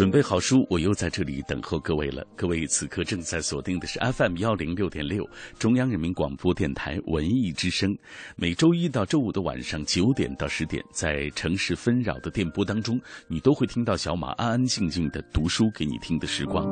[0.00, 2.26] 准备好书，我又在这里等候各位了。
[2.34, 5.28] 各位此刻正在锁定的是 FM 幺零六点六，
[5.58, 7.94] 中央人民广播电台文艺之声。
[8.34, 16.64] 每周一到周五的晚上九点到十点，在城市纷扰的电波当中，你都会听到小马安安静静的读书给你听的时光。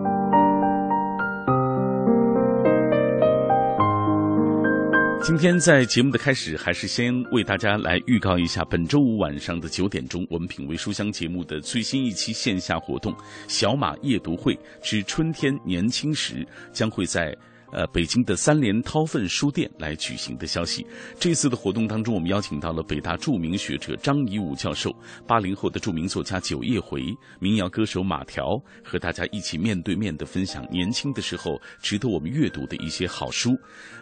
[5.21, 13.15] 今天在节目的开始，还是先为大家来预告一下本周五晚上的九点钟，我们品味书香节目的最新一期线下活动——
[13.47, 17.37] 小马夜读会之春天年轻时，将会在。
[17.71, 20.87] 呃，北京的三联韬奋书店来举行的消息。
[21.19, 24.91] 这次的活动当中，我们邀请到了北大著名学者张颐武教授、
[25.27, 27.03] 八零后的著名作家九叶回、
[27.39, 33.55] 民谣歌手马条，和大家一起面对面的分享年轻的时候值得我们阅读的一些好书。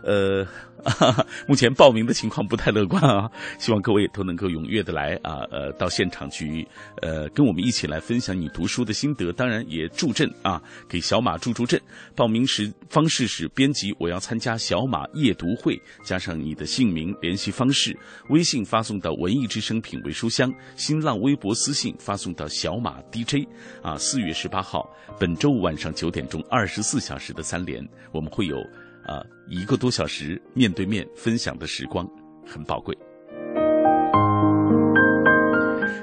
[0.04, 0.46] 呃，
[1.48, 6.64] 目前报名的情况不太乐观啊，希望各位都能够踊跃的来啊，呃，到现场去，
[7.02, 11.80] 呃，跟我们一起来分享你读书的心得，当然也助阵啊，给小马助助阵。
[12.14, 13.50] 报名时方式是。
[13.56, 23.48] 编辑，我要参加小马夜读会，加上你的姓名、联系方式，微信发送到文艺之声品味书香，新浪微博私信发送到小马 DJ。
[23.82, 24.86] 啊，四月十八号，
[25.18, 28.58] 本周五晚上九点钟，二十四小时的三连，我们会有
[29.06, 32.06] 啊一个多小时面对面分享的时光，
[32.44, 32.94] 很宝贵。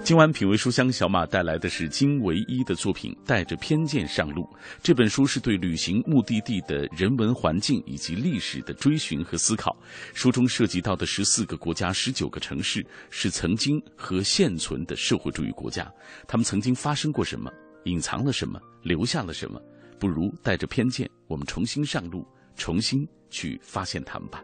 [0.04, 4.42] 今晚品味书香，小马带来的是金唯一的作品《带着偏见上路》。
[4.82, 9.74] 这本书是对旅行目的地的人文环境以及历史的追寻和思考。
[10.14, 15.90] 书中涉及到的十四个国家、十九个城市，是曾经和现存的社会主义国家。
[16.28, 17.50] 他们曾经发生过什么？
[17.86, 18.60] 隐藏了什么？
[18.82, 19.58] 留下了什么？
[19.98, 22.28] 不如带着偏见，我们重新上路，
[22.58, 24.44] 重新去发现他们吧。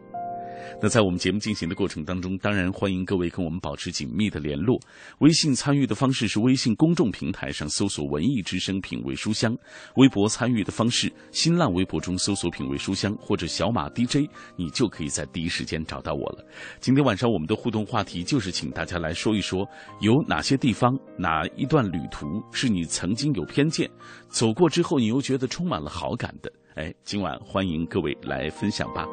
[0.80, 4.78] 那在我们节目进行的过程当中，当然欢迎各位跟我们保持紧密的联络。
[5.18, 9.56] 微信参与的方式是微信公众平台上搜索“文艺之声品味书香”，
[9.96, 16.44] 微博参与的方式，新浪微博中搜索“品味书香”或者“小马 DJ”，你就可以在第一时间找到我了。
[16.80, 19.66] 今天晚上我们的互动话题就是请大家来说一说，
[20.00, 23.90] 有哪些地方、哪一段旅途是你曾经有偏见，
[24.28, 26.52] 走过之后你又觉得充满了好感的。
[26.76, 29.06] 哎，今晚欢迎各位来分享吧。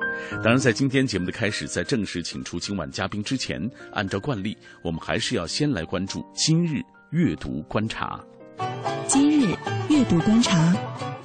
[0.44, 3.59] 当然，在今天节目的开始，在正式请出今晚嘉宾之前，
[3.91, 6.81] 按照惯例，我们还是要先来关注今日
[7.12, 8.23] 阅读观察。
[9.07, 9.56] 今日
[9.90, 11.17] 阅读观察。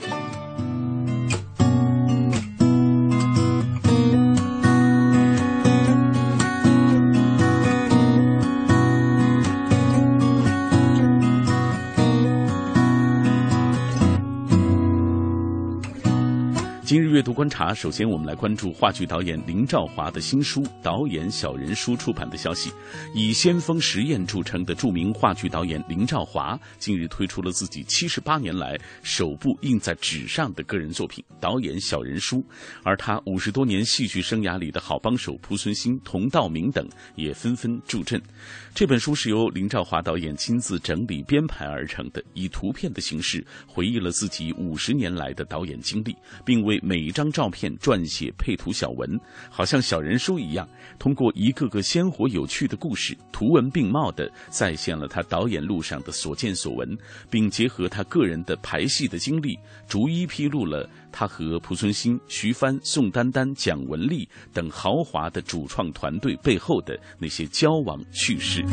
[17.23, 22.73] 阅读观察，首先我们来关注话剧导演林兆华的新书《导演小人书》出版的消息。
[23.15, 32.39] 以先锋实验著称的著名话剧导演林兆华，近日推出了自己七十八年来首部印在纸上的个人作品《导演小人书》，
[32.83, 36.85] 而他五十多年戏剧生涯里的好帮手濮存昕、童道明等
[37.15, 38.21] 也纷纷助阵。
[38.75, 50.69] 这本书是由林兆华导演亲自整理编排而成的，以图片的形式回忆了自己五十年来的导演经历，并为每张照片撰写配图小文，好像小人书一样，
[50.99, 56.97] 通过一个个鲜活有趣的故事，图文并茂地再现了他导演路上的所见所闻，
[57.31, 68.65] 并结合他个人的排戏的经历，逐一披露了他和濮存昕、徐帆、宋丹丹、蒋雯丽等豪华的主创团队背后的那些交往趣事。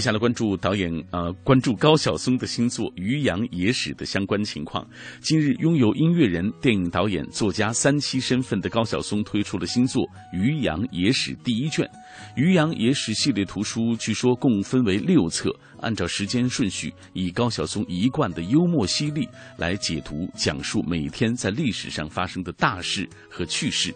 [0.00, 4.82] 接下来关注导演呃，关注高晓松的新作《渔阳野史》的相关情况。
[5.20, 10.02] 今日，拥有音乐人、电影导演、作家三栖身份的高晓松推出了新作
[10.32, 11.84] 《渔阳野史》第一卷。
[12.34, 23.92] 《渔阳野史》系列图书据说共分为六册，按照时间顺序，以高晓松一贯的幽默犀利来解读、讲述每天在历史上发生的大事和趣事。《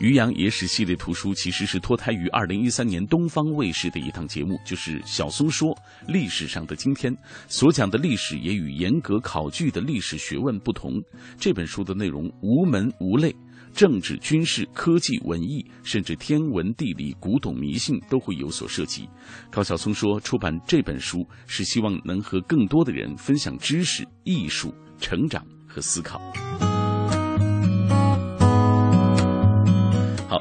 [0.00, 5.44] 渔阳野史》系列图书其实是脱胎于二零一三年东方卫视的一档节目，就是《小松》。
[5.46, 5.78] 松说
[6.08, 7.16] ：“历史上的今天
[7.46, 10.92] 所讲的历史也与严格考据的历史学问不同。
[11.38, 13.34] 这本书的内容无门无类。”
[13.72, 19.06] 政治、军事、科技、文艺，甚至天文、地理、古董、迷信都会有所涉及。
[19.50, 26.20] 高晓松说：“出版这本书是希望能和更多的人分享知识、艺术、成长和思考。”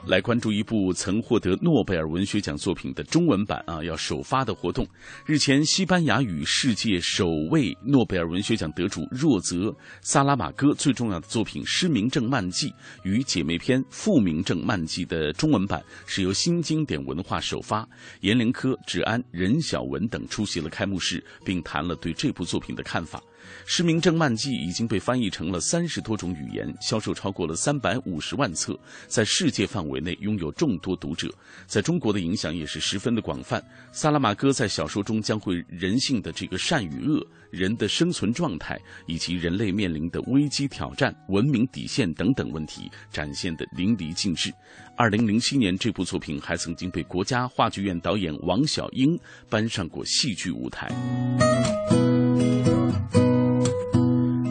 [0.06, 4.88] 来关注一部曾获得诺贝尔文学奖作品的中文版啊，要首发的活动。
[5.26, 9.56] 日前，西班牙语世界首位诺贝尔文学奖得主若泽·
[10.02, 12.68] 萨拉马戈最重要的作品《失明症漫记》
[13.04, 17.88] 与姐妹篇《复明症漫记》的中文版是由新经典文化首发，
[18.22, 23.20] 阎连科、芷安、任晓文等出席了开幕式，并谈了对这部作品的看法。
[23.66, 31.34] 《失明症漫记》已经被翻译成了三十多种语言，销售超过了三百五十万册，在世界范围内拥有众多读者，
[31.66, 33.64] 在中国的影响也是十分的广泛。
[33.92, 44.54] 萨拉马戈在小说中将会人性的这个善与恶、人的生存状态以及人类面临的危机挑战、文明底线等等问题展现的淋漓尽致。
[44.98, 49.20] 二零零七年，这部作品还曾经被国家话剧院导演王小英
[49.50, 50.90] 搬上过戏剧舞台。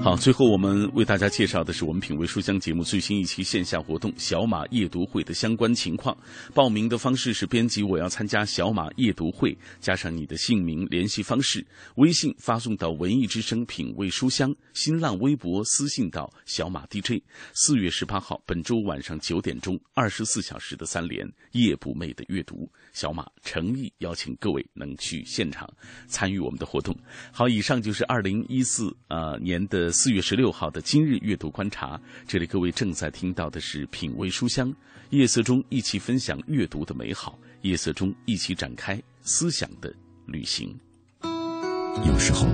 [0.04, 6.14] 好，最后我们为大家介绍的是我们品味书香节目最新一期线下活动——小马夜读会的相关情况。
[6.52, 17.22] 报名的方式是编辑“我要参加小马夜读会”，加上你的姓名、联系方式，微信发送到“文艺之声品味书香”，新浪微博私信到“小马 DJ”。
[17.54, 25.68] 四月十八号，本周晚上九点钟，二十四小时的三连，夜不寐的阅读，小马诚意邀请各位能去现场
[26.06, 26.96] 参与我们的活动。
[27.30, 29.92] 好，以上就是二零一四呃年的。
[29.92, 34.74] 四月十六号的今日阅读观察，这里各位正在听到的是品味书香，
[35.10, 39.94] 夜色中一起分享阅读的美好，夜色中一起展开思想的
[40.26, 40.74] 旅行。
[41.22, 42.46] 有时候，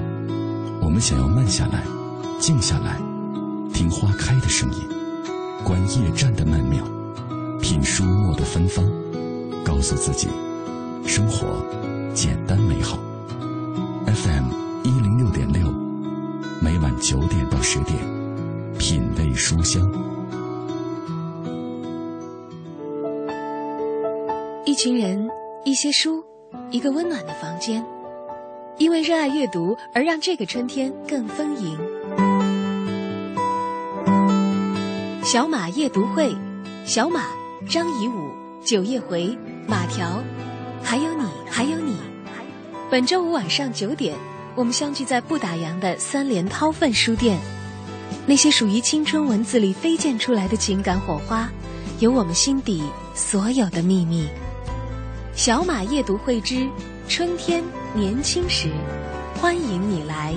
[0.83, 1.85] 我们想要慢下来，
[2.39, 2.99] 静下来，
[3.73, 4.89] 听花开的声音，
[5.65, 6.85] 观夜战的曼妙，
[7.61, 8.85] 品书墨的芬芳，
[9.65, 10.29] 告诉自己，
[11.07, 11.65] 生活
[12.15, 12.99] 简单美好。
[14.07, 14.51] FM
[14.85, 15.69] 一零六点六。
[16.63, 17.97] 每晚九点到十点，
[18.79, 19.91] 品味书香。
[24.67, 25.29] 一群人，
[25.65, 26.23] 一些书，
[26.71, 27.85] 一个温暖的房间，
[28.77, 31.79] 因为热爱阅读而让这个春天更丰盈。
[35.25, 36.37] 小马夜读会，
[36.85, 37.23] 小马、
[37.71, 38.31] 张颐武、
[38.63, 39.37] 九叶回、
[39.71, 40.21] 马条，
[40.83, 41.97] 还有你，还有你。
[42.91, 44.17] 本周五晚上九点。
[44.57, 47.39] 我们相聚在不打烊的三联韬奋书店，
[48.27, 51.49] 那些属于青春文字里飞溅出来的情感火花，
[52.01, 52.83] 有我们心底
[53.15, 54.27] 所有的秘密。
[55.37, 56.69] 小马夜读会之
[57.09, 57.63] 春天
[57.95, 58.71] 年轻时，
[59.41, 60.35] 欢迎你来。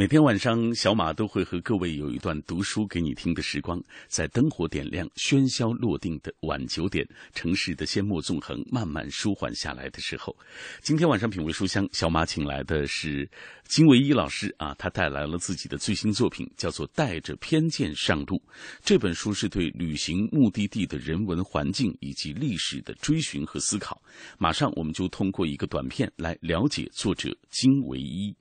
[0.00, 7.04] 每天晚上，小马都会和各位有一段读书给你听的时光，在灯火点亮、喧嚣落定的晚九点，
[7.34, 10.36] 城市的阡陌纵横慢慢舒缓下来的时候，
[10.80, 13.28] 今天晚上品味书香，小马请来的是
[13.64, 18.36] 金维一老师啊，他带来了自己的最新作品，叫做《带着偏见上路》。
[18.84, 24.00] 这本书是对旅行目的地的人文环境以及历史的追寻和思考。
[24.38, 28.32] 马上我们就通过一个短片来了解作者金维一。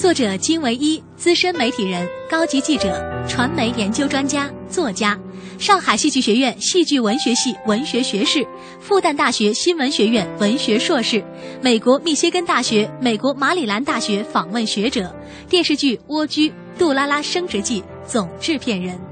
[0.00, 5.20] 作者金唯一，资深媒体人、高级记者、传媒研究专家、作家，
[5.58, 8.42] 上海戏剧学院戏剧文学系文学学士，
[8.80, 11.22] 复旦大学新闻学院文学硕士，
[11.60, 15.14] 美国密歇根大学、美国马里兰大学访问学者，
[15.50, 19.09] 电视剧《蜗居》《杜拉拉升职记》总制片人。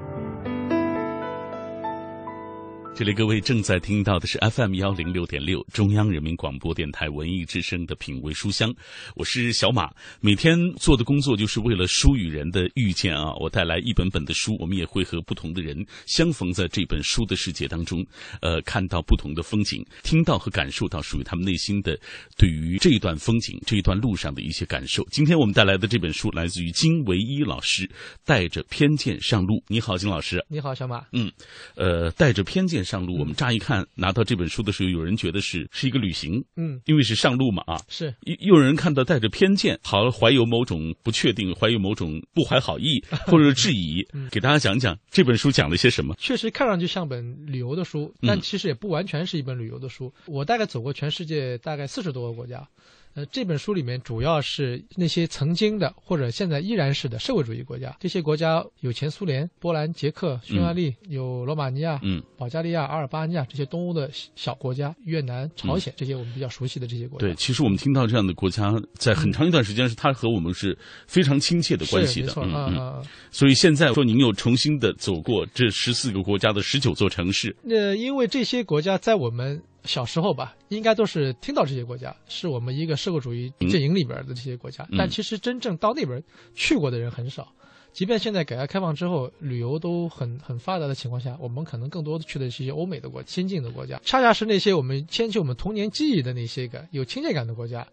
[2.98, 8.74] 这里各位正在听到的是 FM 幺零六点六中央人民广播电台文艺之声的品味书香，
[9.14, 9.88] 我是小马。
[10.20, 13.32] 每天做的工作就是为了书与人的遇见啊！
[13.38, 15.76] 我带来一本本的书，我们也会和不同的人
[16.06, 18.04] 相逢在这本书的世界当中，
[18.40, 21.96] 呃，看到不同的风景，听到和感受到属于他们内心的
[22.36, 25.06] 对于这一段风景、这一段路上的一些感受。
[25.12, 27.88] 今天我们带来的这本书来自于金唯一老师，
[28.24, 29.62] 带着偏见上路。
[29.68, 30.44] 你好，金老师。
[30.48, 31.06] 你好，小马。
[31.12, 31.30] 嗯，
[31.76, 32.84] 呃，带着偏见。
[32.88, 46.14] 上路，我们乍一看拿到这本书的时候，有人觉得是是一个旅行，嗯，因为是上路嘛，啊，是，又又有人看到带着偏见，好怀有某种不确定，怀有某种不怀好意 或者质疑，给大家讲讲这本书讲了些什么。
[46.18, 50.10] 确实看上去像本旅游的书，但其实也不完全是一本旅游的书。
[50.24, 52.66] 我大概走过全世界大概四十多个国家。
[53.14, 67.26] 呃，这本书里面主要是那些曾经的或者现在依然是的社会主义国家，这些国家有前苏联、波兰、捷克、匈牙利，有罗马尼亚、嗯保加利亚、阿尔巴尼亚这些东欧的小国家，越南、朝鲜这些我们比较熟悉的这些国家。
[67.26, 72.32] 对，其实我们听到这样的国家，在很长一段时间是它和我们是非常亲切的关系的。
[72.36, 73.04] 嗯嗯。
[73.32, 84.84] 所以现在说您又重新的走过这十四个国家的十九座城市，那因为这些国家在我们小时候吧，应该都是听到这些国家，是我们一个社会主义阵营里边的这些国家。
[84.90, 86.22] 嗯但其实真正到那边
[86.54, 87.52] 去过的人很少。
[87.90, 97.88] 即便现在改革开放之后，旅游都很很发达的情况下，我们可能更多的去的是一些欧美的国先进的国家，恰恰是那些我们牵起我们童年记忆的那些个有亲切感的国家，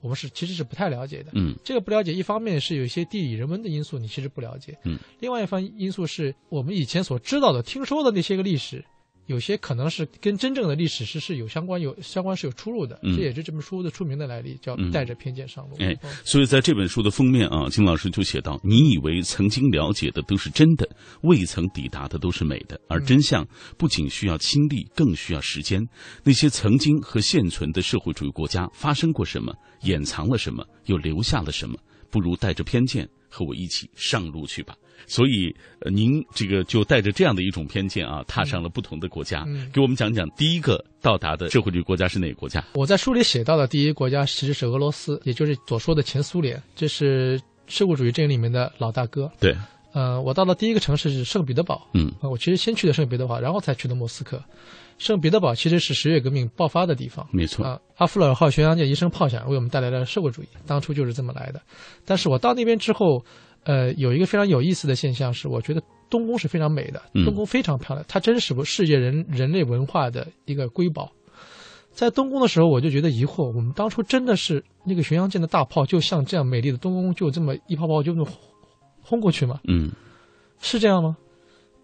[0.00, 1.32] 我们是其实是不太了解的。
[1.34, 8.82] 嗯这个不了解，一方面是有一些地理人文的因素，你其实不了解；嗯，另外一方因素是我们以前所知道的、听说的那些个历史，
[9.30, 12.98] 有些可能是跟真正的历史是是有相关、有相关是有出入的。
[13.04, 15.76] 嗯这也是这本书的出名的来历，叫嗯“带着偏见上路”。
[15.78, 20.88] 哎嗯所以在这本书的封面啊，金老师就写到：“你以为曾经了解的都是真的，
[21.22, 23.46] 未曾抵达的都是美的，而真相
[23.78, 25.80] 不仅需要亲历，更需要时间。
[26.24, 31.76] 那些曾经和现存的社会主义国家发生过什么，掩藏了什么，又留下了什么？
[32.10, 34.74] 不如带着偏见和我一起上路去吧。”
[35.06, 39.44] 所以，呃，您这个就带着这样的一种偏见啊，踏上了不同的国家。
[39.46, 42.64] 嗯给我们讲讲第一个到达的社会主义国家是哪个国家？
[42.74, 49.30] 我在书里写到的第一个国家其实是俄罗斯，也就是所说的前苏联，这是社会主义阵营里面的老大哥。
[49.38, 49.56] 对，
[49.92, 54.42] 呃，我到了第一个城市是圣彼得堡，嗯啊，我其实先去的圣彼得堡，然后才去的莫斯科。
[54.98, 57.64] 圣彼得堡其实是十月革命爆发的地方，没错。
[57.64, 61.62] 啊，阿弗勒尔号巡洋舰一声炮响，为我们带来了社会主义，当初就是这么来的。
[62.04, 63.24] 但是我到那边之后，
[63.64, 71.10] 呃，有一个非常有意思的现象是，我觉得东宫是非常美的，嗯东宫非常漂亮，它真是世界人人类文化的一个瑰宝。
[71.92, 78.36] 在东宫的时候，我就觉得疑惑，我们当初真的是那个巡洋舰的大炮，就像这样美丽的东宫，就这么一炮炮就这么轰
[79.02, 79.60] 轰过去吗？
[79.68, 79.90] 嗯
[80.60, 81.16] 是这样吗？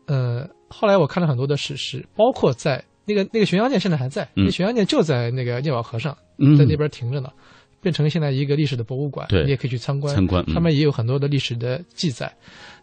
[0.07, 7.31] 呃，后来我看了很多的史实，包括在那个那个巡洋舰现在还在，嗯那巡洋舰就在那个聂瓦河上，嗯，在那边停着呢，
[7.87, 10.13] 变成现在一个历史的博物馆，对你也可以去参观。
[10.13, 12.35] 参观，嗯上面也有很多的历史的记载，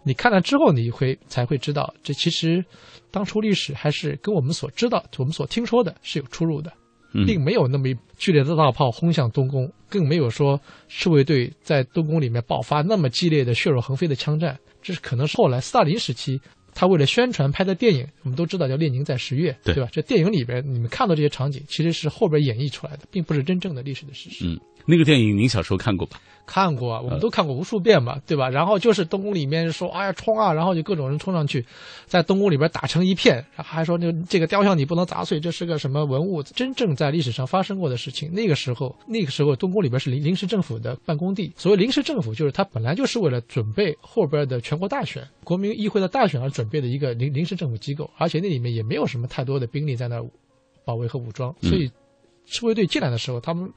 [0.01, 2.63] 你看了之后，你会才会知道，这其实
[3.11, 6.71] 当初历史还是跟我们所知道、我们所听说的是有出入的，
[7.13, 10.57] 嗯并没有那么剧烈的大炮轰向东宫，更没有说
[10.87, 14.57] 侍卫队在东宫里面爆发那么激烈的血肉横飞的枪战。
[14.81, 16.39] 这是可能是后来斯大林时期
[16.75, 19.89] 他为了宣传拍的电影，我们都知道叫《列宁在十月》，对吧？
[19.91, 24.45] 这电影里边你们看到这些场景，其实是后边演绎出来的，并不是真正的历史的事实。
[24.45, 26.19] 嗯，那个电影您小时候看过吧？
[26.45, 28.49] 看过我们都看过无数遍嘛，对吧？
[28.49, 31.65] 然后就是东宫里面说，哎呀冲啊，然后就各种人冲上去，
[32.05, 36.43] 在东宫里边打成一片，然后还说那这个雕像你不能砸碎，这是个什么文物？
[36.43, 38.33] 真正在历史上发生过的事情。
[38.33, 50.25] 那个时候，那个时候东宫里边是临临时政府的办公地，所谓临时政府，就是它本来就是为了准备后边的全国大选、国民议会的大选而准备的一个临临时政府机构，而且那里面也没有什么太多的兵力在那儿
[50.83, 51.89] 保卫和武装，嗯所以
[52.45, 53.71] 赤卫队进来的时候，他们。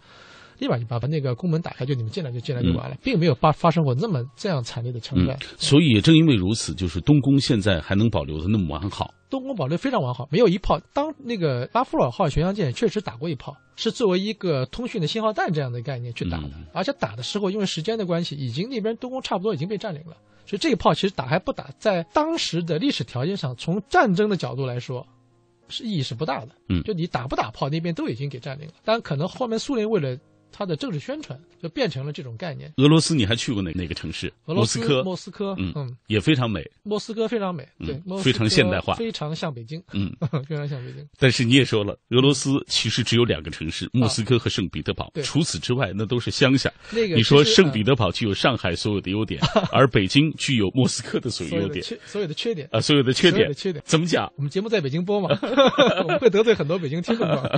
[0.59, 5.37] 立马就把把那个宫门打开，就你们进来就进来就完了，并没有发发生过那么这样惨烈的枪战。
[5.41, 9.13] 嗯所以也正因为如此，就是东宫现在还能保留的那么完好。
[9.29, 10.79] 东宫保留非常完好，没有一炮。
[10.93, 25.07] 当那个拉夫尔号巡洋舰确实打过一炮，是作为一个通讯的信号弹这样的概念去打的，嗯而且打的时候因为时间的关系，已经那边东宫差不多已经被占领了，所以这一炮其实打还不打，在当时的历史条件上，从战争的角度来说。
[25.69, 28.75] 是意义是不大的，嗯就你打不打炮，那边都已经给占领了。
[28.85, 30.17] 当然，可能后面苏联为了
[30.53, 32.73] 它的政治宣传，就变成了这种概念。
[32.77, 34.33] 俄罗斯你还去过哪哪个城市？
[34.47, 36.65] 俄罗斯莫斯科，莫斯科，嗯嗯，也非常美。
[36.83, 40.11] 莫斯科非常美，嗯对，非常现代化非常像北京，嗯，
[40.49, 41.07] 非常像北京。
[41.19, 45.13] 但是你也说了，俄罗斯其实只有两个城市，莫斯科和圣彼得堡。
[45.23, 46.73] 除此之外，那都是乡下。
[46.91, 49.41] 那个你说圣彼得堡具有上海所有的优点，
[49.73, 53.53] 而北京具有莫斯科的所有优点所有的缺点，啊，所有的缺点。
[53.55, 53.83] 缺点。
[53.87, 54.33] 怎么讲？
[54.37, 55.37] 我们节目在北京播嘛，
[56.03, 57.49] 我们会得罪很多北京听众嘛。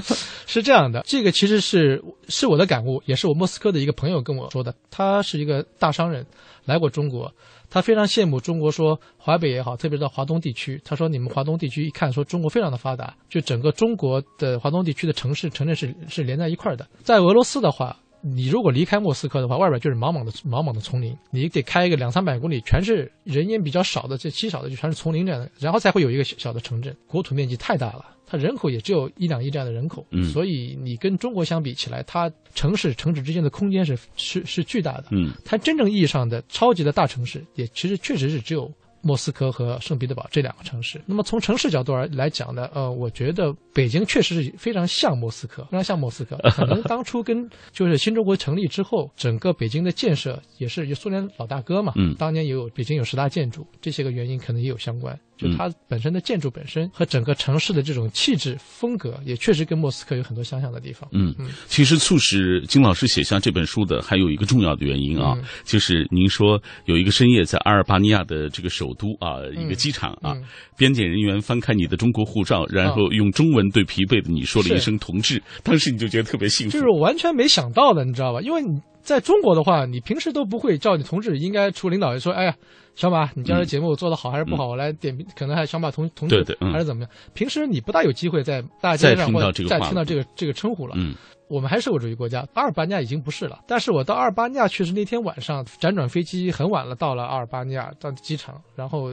[0.46, 4.74] 是这样的，这个其实是是我的感感悟，也是我莫斯科的一个朋友跟我说的。
[4.90, 6.24] 他是一个大商人，
[6.64, 7.32] 来过中国，
[7.68, 16.86] 他非常羡慕中国，说华北也好，特别是到华东地区，他说你们华东地区一看说中国非常的发达，就整个中国的华东地区的城市城镇是是连在一块儿的。
[17.02, 17.96] 在俄罗斯的话。
[18.20, 26.94] 你如果离开莫斯科的话，外边就是茫茫的茫茫的丛林，你得开一个两三百公里，全是人烟比较少的，这稀少的就全是丛林这样的，然后才会有一个小小的城镇。
[27.06, 35.06] 国土面积太大了，它人口也只有一两亿这样的人口，嗯所以你跟中国相比起来，它城市城市之间的空间是是是巨大的。
[35.10, 38.70] 嗯它真正意义上的超级的大城市，也其实确实是只有
[39.00, 41.00] 莫斯科和圣彼得堡这两个城市。
[41.06, 46.36] 那么从城市角度而来讲呢，呃，我觉得北京确实是非常像莫斯科，非常像莫斯科。
[46.50, 55.18] 可能当初跟就是新中国成立之后，整个北京的建设也是苏联老大哥嘛，嗯，当年也有北京有十大建筑，这些个原因可能也有相关。
[55.38, 61.08] 就它本身的建筑本身和整个城市的这种气质风格，也确实跟莫斯科有很多相像的地方。
[61.12, 61.34] 嗯，
[61.66, 70.34] 其实促使金老师写下这本书的还有一个重要的原因啊，就是您说有一个深夜在阿尔巴尼亚的这个首都啊，一个机场啊，
[70.76, 76.72] 边检人员翻开你的中国护照，然后用中文对疲惫的你说了一声“同志”，当时你就觉得特别幸福。
[76.72, 78.40] 就是我完全没想到的，你知道吧？
[78.40, 82.54] 因为你在中国的话，你平时都不会叫你同志，应该出领导说：“哎呀。”
[82.94, 84.66] 小马，你今儿节目做的好还是不好？
[84.66, 87.10] 我来点评，可能还小马同同志，还是怎么样？
[87.32, 90.94] 平时你不大有机会在大街上或者再听到这个这个称呼了。
[90.96, 91.14] 嗯，
[91.48, 93.60] 我们还是社会主义国家，阿尔巴尼亚已经不是了。
[93.68, 99.12] 但是我到阿尔巴尼亚去是那天晚上辗转飞机很晚了，到了阿尔巴尼亚到机场，然后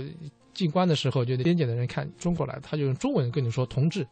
[0.55, 4.03] 进关的时候，就边检的人看中国来，他就用中文跟你说“同志”，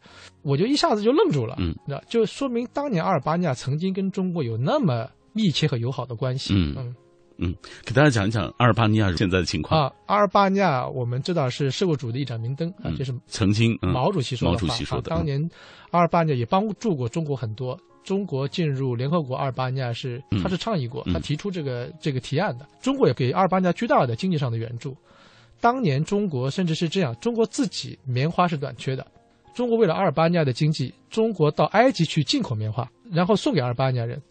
[0.44, 1.56] 我就一下子就愣住了。
[1.58, 6.54] 嗯，那就说明当年阿尔巴尼亚曾经跟中国有那么密切和友好的关系。
[6.54, 6.74] 嗯。
[6.78, 6.96] 嗯
[7.36, 7.52] 嗯，
[7.84, 9.92] 给大家讲一讲阿尔巴尼亚现在的情况啊。
[10.06, 14.52] 阿尔巴尼亚我们知道是社会主义的一盏明灯啊，这是曾经毛主席说的。
[14.52, 15.10] 毛主席说的。
[15.10, 15.40] 当年
[15.90, 17.76] 阿尔巴尼亚也帮助过中国很多。
[18.04, 22.68] 中国进入联合国，阿尔巴尼亚是他是倡议过，他提出这个这个提案的。
[22.80, 24.96] 中国也给阿尔巴尼亚巨大的经济上的援助。
[25.60, 29.04] 当年中国甚至是这样，中国自己棉花是短缺的，
[29.54, 34.22] 中国为了阿尔巴尼亚的经济，中国到埃及去进口棉花，然后送给阿尔巴尼亚人，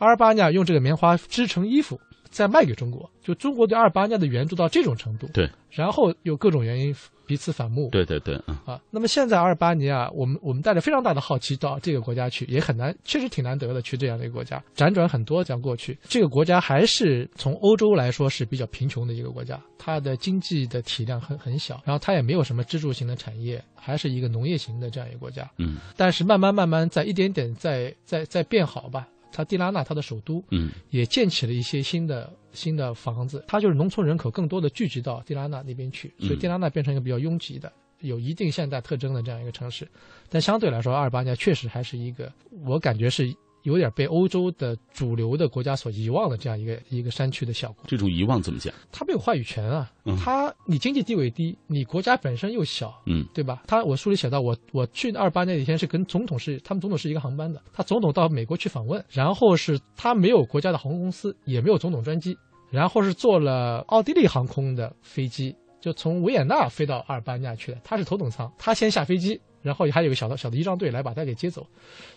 [0.00, 1.98] 阿尔巴尼亚用这个棉花织成衣服。
[2.32, 5.26] 再卖给中国，就中国对阿尔巴尼亚的援助到这种程度。
[5.34, 6.94] 对，然后有各种原因
[7.26, 7.88] 彼此反目。
[7.90, 15.98] 对对对，啊，那么现在阿尔巴尼亚，我们我们带着非常大的好奇到这个国家去，也很难，确实挺难得的去这样的一个国家，辗转很多讲过去。
[16.04, 25.50] 这个国家还是从欧洲来说是比较贫穷的一个国家，它的经济的体量很很小，然后它也没有什么支柱型的产业，还是一个农业型的这样一个国家。
[25.58, 29.08] 嗯，但是慢慢慢慢在一点点在在在变好吧。
[29.32, 33.44] 它蒂拉纳，它的首都，嗯，也建起了一些新的新的房子。
[33.46, 39.88] 它就是农村人口更多的聚集到蒂拉纳那边去，所以蒂拉纳变成一个比较拥挤的、有一定现代特征的这样一个城市。
[40.28, 42.32] 但相对来说，阿尔巴尼亚确实还是一个，
[42.64, 43.34] 我感觉是。
[43.62, 47.84] 有点被欧洲的主流的国家所遗忘的这样一个一个山区的小国。
[47.86, 48.72] 这种遗忘怎么讲？
[48.90, 49.90] 他没有话语权啊，
[50.22, 53.62] 他你经济地位低，你国家本身又小，嗯，对吧？
[53.66, 62.36] 他我书里写到，我我去二八那几天是跟总统是他们总统是一个航班的，他总统到美国去访问，然后是他没有国家的航空公司，也没有总统专机，
[62.70, 69.40] 然后是坐了奥地利航空的飞机，就从维也纳飞到阿尔巴尼亚去的，他是头等舱，他先下飞机。
[69.62, 71.66] 然后还有个小的小的仪仗队来把他给接走，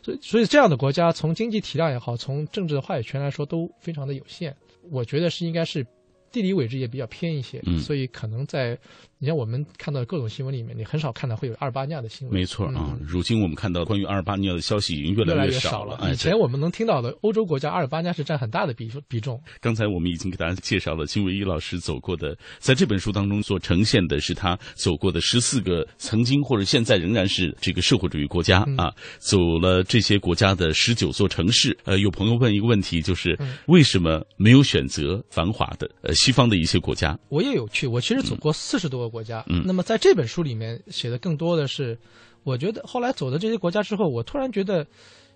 [0.02, 4.56] 所以所以这样的国家从经济体量也好，从政治的话语权来说都非常的有限。
[4.92, 5.86] 我觉得是应该是。
[6.32, 8.76] 地理位置也比较偏一些，所以可能在
[9.24, 12.38] 你像我们看到各种新闻里面，你很少看到会有阿尔巴尼亚的新闻。
[12.38, 15.98] 没错啊，如今我们看到关于阿尔巴尼亚的消息已经越来越少了。
[16.12, 19.42] 以前我们能听到的欧洲国家，阿尔巴尼亚是占很大的比比重。
[19.62, 31.78] 刚才我们已经给大家介绍了金维一老师走过的，在这本书当中所呈现的是他走过的十四个曾经或者现在仍然是这个社会主义国家啊，走了这些国家的十九座城市。
[31.86, 36.14] 呃，有朋友问一个问题，就是为什么没有选择繁华的呃？
[36.14, 37.88] 西方的一些国家，我也有去。
[37.88, 39.44] 我其实走过四十多个国家。
[39.48, 41.96] 嗯，那么在这本书里面写的更多的是，
[42.44, 44.86] 我觉得后来走的这些国家之后，我突然觉得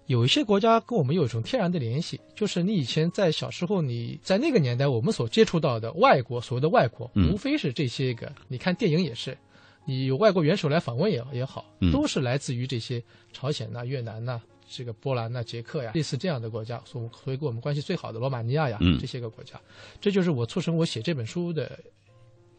[0.07, 2.19] 有一些国家跟我们有一种天然的联系。
[2.35, 8.31] 就是你以前在小时候，你在那个年代，我们所接触到的外国，所谓的外国，无非是这些个。
[8.47, 9.37] 你看电影也是，
[9.85, 11.63] 你有外国元首来访问也也好，
[11.93, 14.41] 都是来自于这些朝鲜呐、越南呐。
[14.69, 19.57] 这个波兰呐、捷克呀，类似这样的国家，所所以跟我们关系最好的罗马尼亚呀，这些个国家，
[20.01, 21.79] 这就是我促成我写这本书的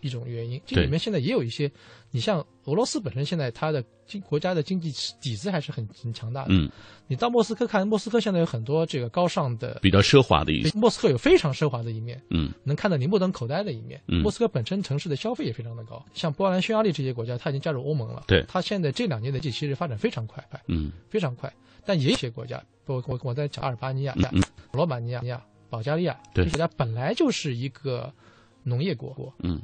[0.01, 0.61] 一种原因。
[0.67, 1.71] 这里面现在也有一些，
[2.11, 6.49] 你像俄罗斯本身现在它的经国家的经济底子还是很很强大的。
[6.51, 6.71] 嗯，
[7.07, 10.71] 你到莫斯科看，莫斯科现在有很多这个高尚的、比较奢华的一些。
[10.79, 14.01] 莫斯科有非常奢华的一面，嗯，能看到你目瞪口呆的一面。
[14.07, 18.25] 嗯，莫斯科本身城市的消费也非常的高，像波兰、匈牙利这些国家，它已经加入欧盟了。
[18.27, 21.53] 对，它现在这两年的经济其实发展非常快，嗯，非常快。
[21.85, 24.15] 但也有些国家，我我我在讲阿尔巴尼亚、
[24.73, 28.13] 罗马尼亚、保加利亚，这些国家本来就是一个
[28.63, 29.59] 农业国，嗯，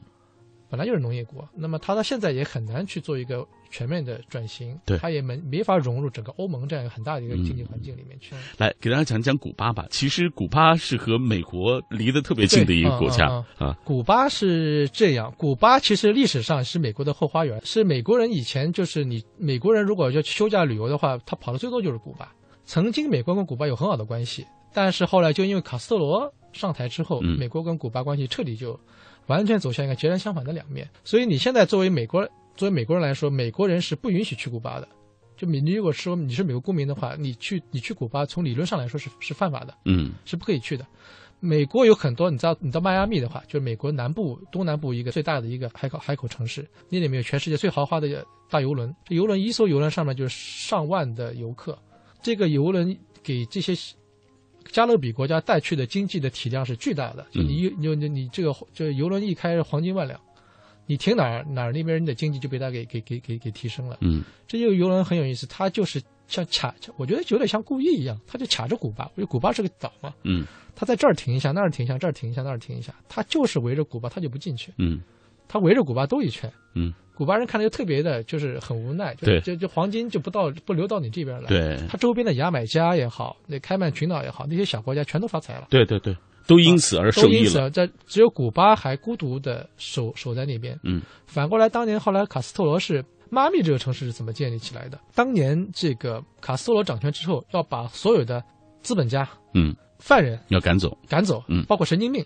[0.75, 1.49] 本来就是农业国。
[1.55, 8.35] 那么它到现在也很难去做一个全面的转型，对，它也没没法融入整个欧盟这样一个很大的一个经济环境里面去。
[8.59, 9.87] 来给大家讲讲古巴吧。
[9.89, 13.79] 其实古巴是和美国离得特别近的一个国家啊。
[13.85, 22.33] 古巴是这样，古巴其实历史上是美国的后花园，是美国人以前就是你美国人如果要去休假旅游的话，他跑的最多就是古巴。
[22.65, 28.79] 曾经美国跟古巴有很好的关系，但是后来就因为卡斯特罗上台之后，嗯美国跟古巴关系彻底就
[29.27, 30.89] 完全走向一个截然相反的两面。
[31.05, 34.89] 所以你现在作为美国作为美国人来说，美国人是不允许去古巴的。
[35.37, 40.87] 就你你如果说你是美国公民的话，你去你去古巴，从理论上来说是是犯法的，嗯是不可以去的。
[41.41, 48.95] 美国有很多，你知道，你到迈阿密的话，就是美国南部、东南部一个最大的一个海口海口城市，那里面有全世界最豪华的大游轮。
[49.05, 51.77] 这游轮一艘游轮上面就是上万的游客，
[52.23, 53.75] 这个游轮给这些
[54.71, 57.27] 加勒比国家带去的经济的体量是巨大的。
[57.31, 60.21] 就你你你你这个这游轮一开黄金万两，
[60.87, 63.99] 你停哪儿哪儿那边人的经济就被它给给给给给提升了。
[64.01, 75.01] 嗯这个游轮很有意思，它就是像卡，我觉得有点像故意一样，它就卡着古巴，因为古巴是个岛嘛，嗯它在这儿停一下，那儿停一下，这儿停一下，那儿停一下，它就是围着古巴，它就不进去，嗯
[75.47, 76.51] 它围着古巴兜一圈。
[76.75, 85.69] 嗯，古巴人看着就特别的，就是很无奈，就对就就黄金就不到不流到你这边来。，对他周边的牙买加也好，那开曼群岛也好，那些小国家全都发财了。
[85.71, 87.41] 对对对，都因此而受都益了。
[87.41, 90.79] 因此这只有古巴还孤独的守守在那边。
[90.83, 94.99] 嗯，反过来，当年后来卡斯特罗是妈咪这个城市是怎么建立起来的？
[95.15, 98.43] 当年这个卡斯特罗掌权之后，要把所有的
[98.83, 100.97] 资本家、嗯，犯人要赶走。
[101.09, 102.25] 赶走，嗯包括神经病，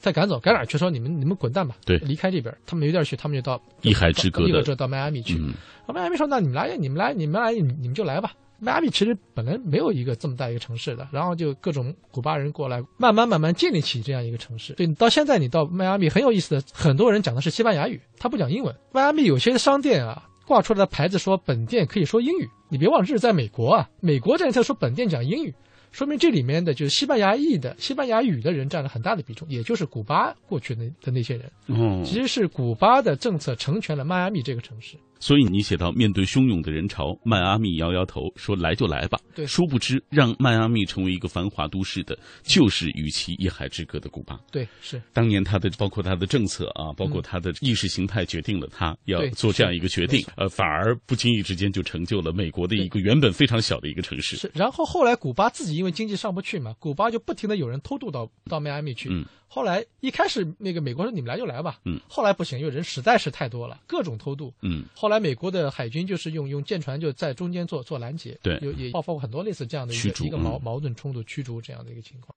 [0.00, 0.76] 再赶走，赶哪儿去？
[0.76, 2.52] 说你们你们滚蛋吧，对离开这边。
[2.66, 5.38] 他们没地儿去，他们就到一海之隔到迈阿密去。
[5.86, 8.32] 迈阿密说：“那你们来，你们来，你们来，你们就来吧。”
[8.62, 14.74] 迈阿密其实本来没有一个这么大一个城市的，然后就各种古巴人过来，慢慢慢慢建立起这样一个城市。
[14.74, 18.74] 对，到现在你到迈阿密很有意思的，很多人讲的是西班牙语，他不讲英文。
[18.92, 25.54] 迈阿密有些商店啊挂出来的牌子说本店可以说英语，你别忘了这是在美国啊，美国这人才说本店讲英语。
[25.90, 31.50] 说明这里面的就是西班牙裔的、西班牙语的人占了很大的比重，也就是古巴过去的的那些人。
[31.66, 34.96] 嗯，其实是古巴的政策成全了迈阿密这个城市。
[35.20, 44.40] 所以你写到，面对汹涌的人潮，迈阿密摇摇头说：“来就来吧。”对殊不知，让迈阿密成为一个繁华都市的，就是与其一海之隔的古巴。
[44.50, 50.24] 对，是当年他的包括他的政策啊，包括他的意识形态，决定了他要做这样一个决定。
[50.36, 54.36] 呃，反而不经意之间就成就了美国的一个原本非常小的一个城市。
[54.36, 54.50] 是。
[54.54, 59.08] 然后后来古巴自己因为经济上不去嘛，古巴就不停的有人偷渡到到迈阿密去。
[59.12, 62.00] 嗯后来一开始那个美国说你们来就来吧，嗯。
[62.08, 64.54] 后来不行，因为人实在是太多了，各种偷渡。
[64.62, 64.84] 嗯。
[64.94, 68.56] 后来美国的海军就是用用舰船就在中间做做拦截，对。
[68.62, 70.62] 有也爆发过很多类似这样的一个一个矛嗯。
[70.62, 72.32] 矛盾冲突驱逐这样的一个情况。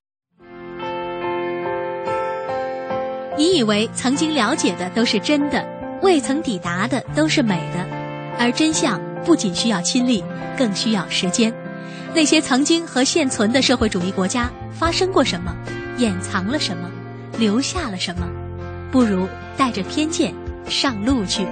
[3.37, 5.63] 你以为曾经了解的都是真的，
[6.01, 7.85] 未曾抵达的都是美的，
[8.39, 10.23] 而真相不仅需要亲历，
[10.57, 11.53] 更需要时间。
[12.15, 15.55] 那些曾经和现存的社会主义国家发生过什么，
[15.99, 16.91] 掩藏了什么，
[17.43, 18.25] 留下了什么，
[18.89, 19.27] 不如
[19.57, 20.33] 带着偏见
[20.69, 21.45] 上路去。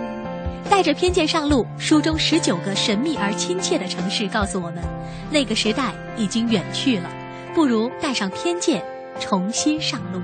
[0.69, 4.81] 带着偏见上路，书中十九个神秘而亲切的城市告诉我们，
[5.29, 7.09] 那个时代已经远去了，
[7.53, 8.81] 不如带上偏见，
[9.19, 10.21] 重新上路。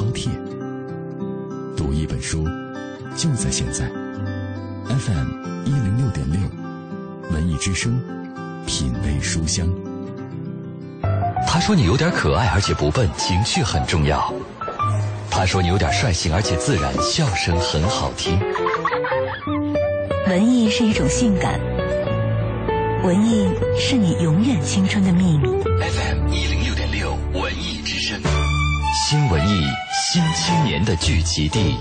[0.00, 0.30] 饕餮。
[1.76, 2.44] 读一本书，
[3.14, 3.86] 就在现在。
[4.88, 5.28] FM
[5.66, 6.40] 一零六点六，
[7.30, 8.00] 文艺之声，
[8.66, 9.68] 品味书香。
[11.46, 14.32] 他说你有点可爱，而且不笨，情趣很重要。
[15.30, 18.40] 他说你有点率性，而且自然，笑声很好听。
[20.28, 21.60] 文艺是一种性感，
[23.04, 25.48] 文艺是你永远青春的秘密。
[25.62, 28.18] FM 一零六点六，文艺之声，
[29.06, 29.64] 新文艺
[30.12, 31.76] 新青年的聚集地。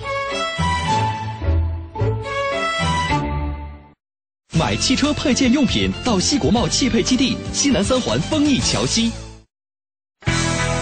[4.55, 9.11] 买汽车配件用品到西国贸汽配基地西南三环丰益桥西。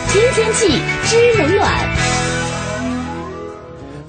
[0.09, 0.67] 新天气
[1.05, 1.96] 知冷暖。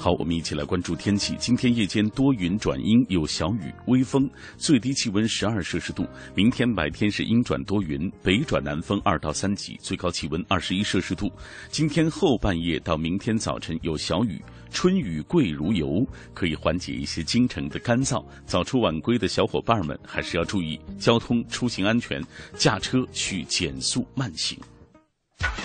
[0.08, 1.36] 好，我们一起来关注天气。
[1.38, 6.06] 今天夜间多云转阴，有小雨，微风，最低气温十二摄氏度。
[6.34, 11.30] 明天白天是阴转多云，北转南风二到三级，最高气温二十一摄氏度。
[11.68, 18.24] 今天后半夜到明天早晨有小雨，春雨贵如油，可以缓解一些京城的干燥。
[18.46, 22.18] 早出晚归的小伙伴们还是要注意交通出行安全，
[22.54, 24.58] 驾车需减速慢行。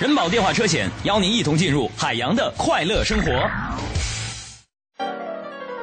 [0.02, 3.50] 人保电话车险邀您一同进入海洋的快乐生活。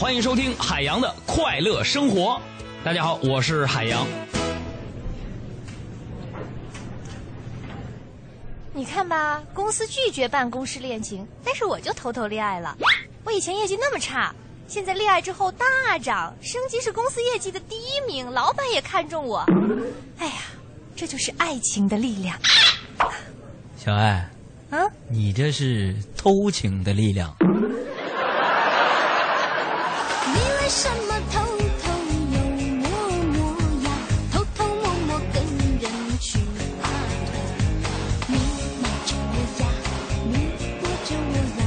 [0.00, 2.40] 欢迎收听海洋的快乐生活。
[2.82, 4.06] 大家好，我是海洋。
[8.72, 12.74] 你看吧，公司拒绝办公室恋情，但是我就偷偷恋爱了。
[13.24, 14.34] 我以前业绩那么差，
[14.66, 15.66] 现在恋爱之后大
[15.98, 19.44] 涨，升级是公司业绩的第一名，老板也看中我。
[20.16, 20.32] 哎呀，
[20.96, 22.34] 这就是爱情的力量。
[23.76, 24.26] 小爱，
[24.70, 27.36] 啊，你这是偷情的力量。
[30.72, 31.40] 什么偷
[31.82, 31.84] 偷
[32.30, 32.38] 又
[32.76, 32.86] 摸
[33.32, 33.38] 摸
[33.82, 33.90] 呀？
[34.32, 35.42] 偷偷摸摸跟
[35.80, 35.84] 人
[36.20, 36.38] 去
[36.80, 36.88] 爬
[37.26, 37.28] 腿，
[38.28, 38.32] 你
[38.80, 39.62] 瞒着我呀，
[40.30, 40.32] 你
[40.80, 41.62] 躲着我呀，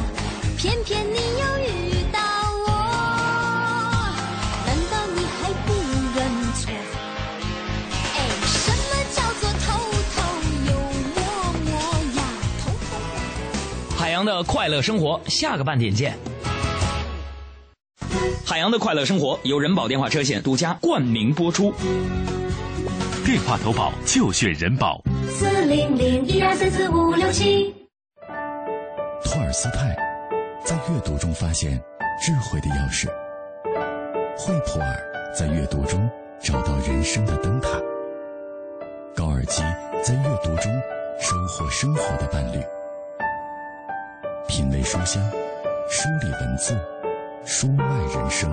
[0.58, 1.70] 偏偏你又遇
[2.14, 2.18] 到
[2.66, 2.68] 我，
[4.66, 5.68] 难道你还不
[6.16, 6.18] 认
[6.56, 6.64] 错？
[8.16, 9.66] 哎，什么叫做偷
[10.16, 10.18] 偷
[10.66, 10.72] 又
[11.14, 11.20] 摸
[11.66, 11.70] 摸
[12.16, 12.20] 呀？
[12.64, 13.98] 偷偷。
[13.98, 16.18] 海洋的快乐生活，下个半点见。
[18.54, 21.74] 海洋的快乐生活由人保电话车险独家冠名播出。
[23.26, 25.02] 电话投保就选人保。
[25.28, 27.74] 四零零一二三四五六七。
[29.26, 29.98] 托尔斯泰
[30.64, 31.72] 在阅读中发现
[32.24, 33.08] 智慧的钥匙，
[34.38, 36.08] 惠普尔在阅读中
[36.40, 37.70] 找到人生的灯塔，
[39.16, 39.64] 高尔基
[40.04, 40.72] 在阅读中
[41.20, 42.62] 收获生活的伴侣。
[44.48, 45.28] 品味书香，
[45.90, 46.80] 梳理文字，
[47.46, 48.50] 书外人生。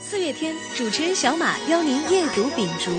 [0.00, 2.90] 四月天，主持人小马邀您夜读秉烛。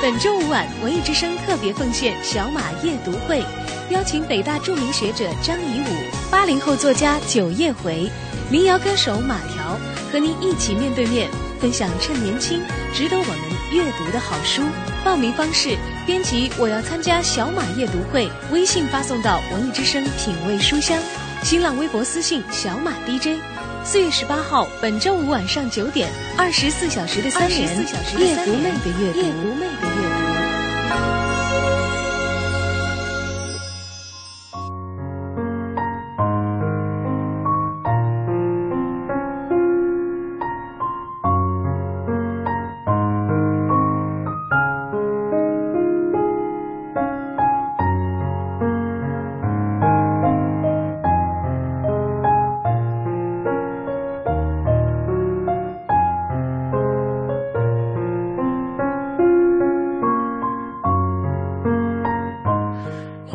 [0.00, 3.44] 本周五晚，文艺之声特别奉献小马夜读会，
[3.90, 8.08] 邀请北大著名学者张颐武、八零后作家九叶回、
[8.50, 9.78] 民谣歌手马条，
[10.10, 11.28] 和您一起面对面
[11.60, 12.62] 分享趁年轻
[12.94, 14.62] 值得我们阅读的好书。
[15.02, 20.98] 报名方式：编辑“我要参加小马夜读会”，微信发送到文艺之声品味书香，
[21.42, 23.40] 新浪微博私信小马 DJ。
[23.84, 27.76] 四月十八号，本周五晚上九点，二十四小时的三联，
[28.18, 29.91] 夜读妹的阅读妹的阅读。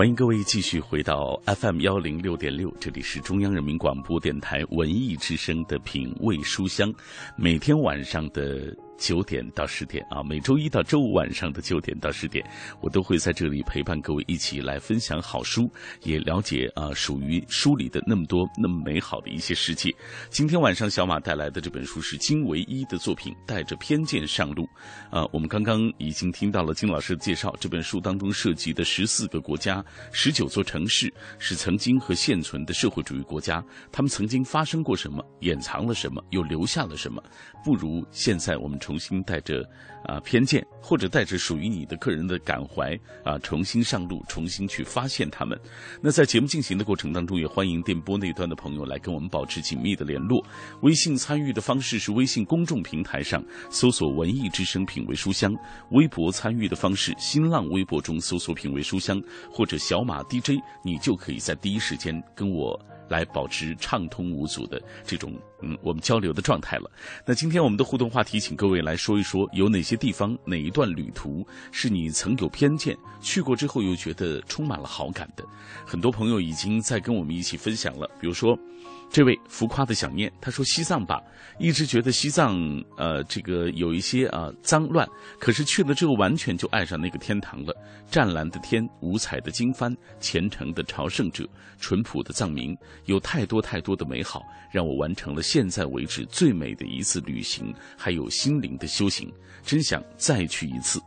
[0.07, 6.89] 欢迎各位继续回到 FM 幺零六点六，这里是中央人民广播电台文艺之声的品味书香，
[7.35, 12.45] 每天晚上的九点到十点啊，每周一到周五晚上的九点到十点，
[12.81, 15.71] 我都会在这里陪伴各位一起来分享好书，
[16.03, 19.93] 也了解啊属于书里的那么多那么美好的一些世界。
[20.29, 24.63] 今天晚上小马带来的这本书是金唯一的作品《带着偏见上路》
[25.15, 37.21] 啊，我们刚刚已经听到了金老师的介绍，这本书当中涉及的十四个国家、十九座城市，是曾经和现存的社会主义国家，他们曾经发生过什么，掩藏了什么，又留下了什么？
[37.63, 39.69] 不如现在我们重新带着
[40.06, 45.60] 啊偏见，或者带着属于你的个人的感怀啊，重新上路，重新去发现他们。
[46.02, 50.41] 那在节目进行的过程当中，也欢迎电波那端的朋友来跟我们保持紧密的联络。
[50.84, 55.54] 微信参与的方式是微信公众平台上搜索“文艺之声品味书香”，
[55.91, 59.21] 微博参与的方式，新浪微博中搜索“品味书香”
[59.52, 62.80] 或者小马 DJ，你就可以在第一时间跟我。
[63.09, 66.89] 来保持畅通无阻的这种嗯我们交流的状态了。
[67.25, 75.43] 那今天我们的互动话题，请各位来说一说，有哪些地方、哪一段旅途是你曾有偏见，去过之后又觉得充满了好感的？
[75.85, 78.57] 很多朋友已经在跟我们一起分享了，比如说。
[79.09, 81.21] 这位浮夸的想念，他说西藏吧，
[81.59, 82.55] 一直觉得西藏
[82.97, 85.07] 呃这个有一些啊脏乱，
[85.39, 87.73] 可是去了之后完全就爱上那个天堂了。
[88.11, 91.47] 湛蓝的天，五彩的经幡，虔诚的朝圣者，
[91.79, 99.31] 淳朴的藏民，有太多太多的美好，让我完成了现在为止最美的一次旅行，还有心灵的修行，
[99.63, 101.01] 真想再去一次。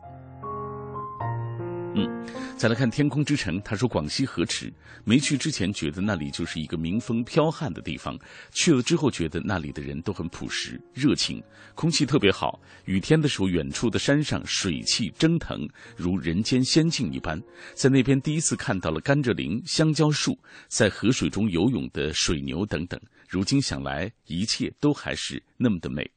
[1.92, 2.08] 嗯，
[2.56, 4.72] 再来看天空之城，他说广西河池，
[5.04, 8.16] 没去之前觉得那里就是一个民风剽悍的地方，
[8.52, 11.42] 去了之后觉得那里的人都很朴实、热情，
[11.74, 12.60] 空气特别好。
[12.84, 17.40] 雨天的时候，远处的山上水汽蒸腾，如人间仙境一般。
[17.74, 23.00] 在那边第一次看到了甘蔗林、香蕉树，在河水中游泳的水牛等等。
[23.28, 26.08] 如今想来，一切都还是那么的美。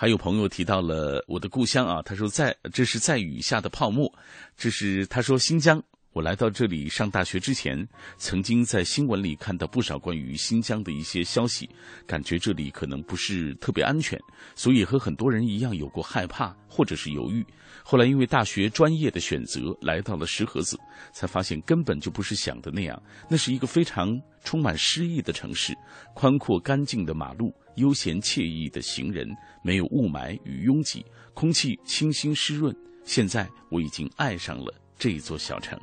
[0.00, 4.08] 还有朋友提到了我的故乡啊，他说在这是在雨下的泡沫，
[4.56, 5.82] 这是他说新疆。
[6.12, 7.84] 我来到这里上大学之前，
[8.16, 11.68] 曾经在新闻里看到不少关于新疆的一些消息，
[12.06, 14.16] 感觉这里可能不是特别安全，
[14.54, 17.44] 所以和很多人一样有过害怕或者是犹豫。
[17.82, 20.78] 后来因为大学专业的选择，来到了石河子，
[21.12, 23.02] 才发现根本就不是想的那样。
[23.28, 25.76] 那是一个非常充满诗意的城市，
[26.14, 29.26] 宽阔干净的马路，悠闲惬意的行人，
[29.62, 32.74] 没有雾霾与拥挤，空气清新湿润。
[33.04, 34.74] 现在我已经爱上了。
[34.98, 35.78] 这座小城，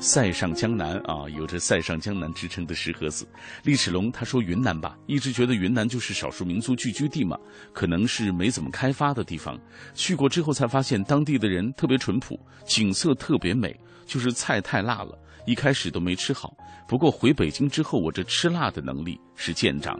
[0.00, 3.28] 塞上江南啊，有着塞上江南之称的石河子。
[3.62, 7.38] 厉齿龙他说：“云南吧，一直觉得云南就是少数民族聚居地嘛，
[7.74, 9.60] 可能是没怎么开发的地方。
[9.92, 16.54] 去过之后才发现，当地的人特别淳朴，景色特别美，就是菜太辣了，一开始都没吃好。
[16.86, 19.98] 不过回北京之后，我这吃辣的能力是见长。”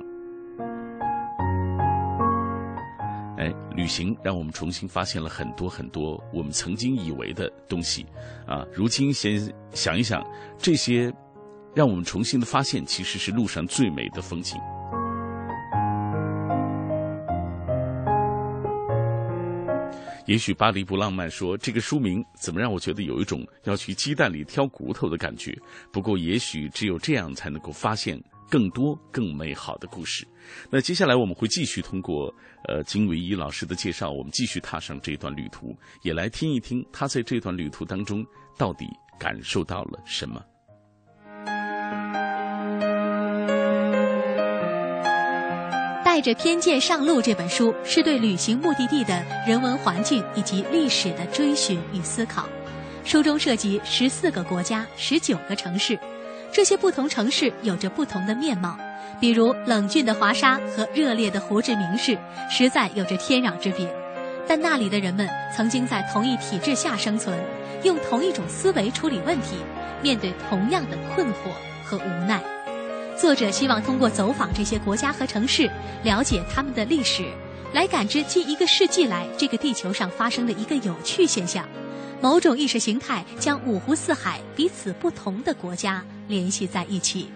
[3.38, 8.04] 哎，旅行让我们重新发现了很多很多我们曾经以为的东西，
[8.46, 9.40] 啊，如今先
[9.72, 10.22] 想一想，
[10.58, 11.10] 这些
[11.74, 14.60] 让我们重新的发现，其实是路上最美的风景。
[20.30, 25.52] 也许巴黎不浪漫，说这个书名怎么让我觉得有一种要去鸡蛋里挑骨头的感觉？
[25.92, 28.16] 不过，也许只有这样才能够发现。
[28.48, 30.26] 更多更美好的故事。
[30.70, 32.32] 那接下来我们会继续通过
[32.68, 38.24] 呃金维一老师的介绍，我们继续踏上这段旅途，也来听一听他在这段旅途当中
[38.56, 38.86] 到底
[39.20, 40.44] 感受到了什么。
[46.10, 52.48] 带着偏见上路这本书是对旅行目的地的人文环境以及历史的追寻与思考。
[53.04, 55.96] 书中涉及十四个国家、十九个城市。
[56.50, 58.76] 这些不同城市有着不同的面貌，
[59.20, 62.18] 比如冷峻的华沙和热烈的胡志明市，
[62.50, 63.88] 实在有着天壤之别。
[64.48, 67.38] 但那里的人们曾经在同一体制下生存，
[67.84, 69.54] 用同一种思维处理问题，
[70.02, 71.52] 面对同样的困惑
[71.84, 72.42] 和无奈。
[73.20, 75.70] 作者希望通过走访这些国家和城市，
[76.02, 77.22] 了解他们的历史，
[77.74, 81.68] 来感知近一个世纪来这个地球上发生的一个有趣现象。
[82.22, 87.30] 某种意识形态将五湖四海彼此不同的国家联系在一起。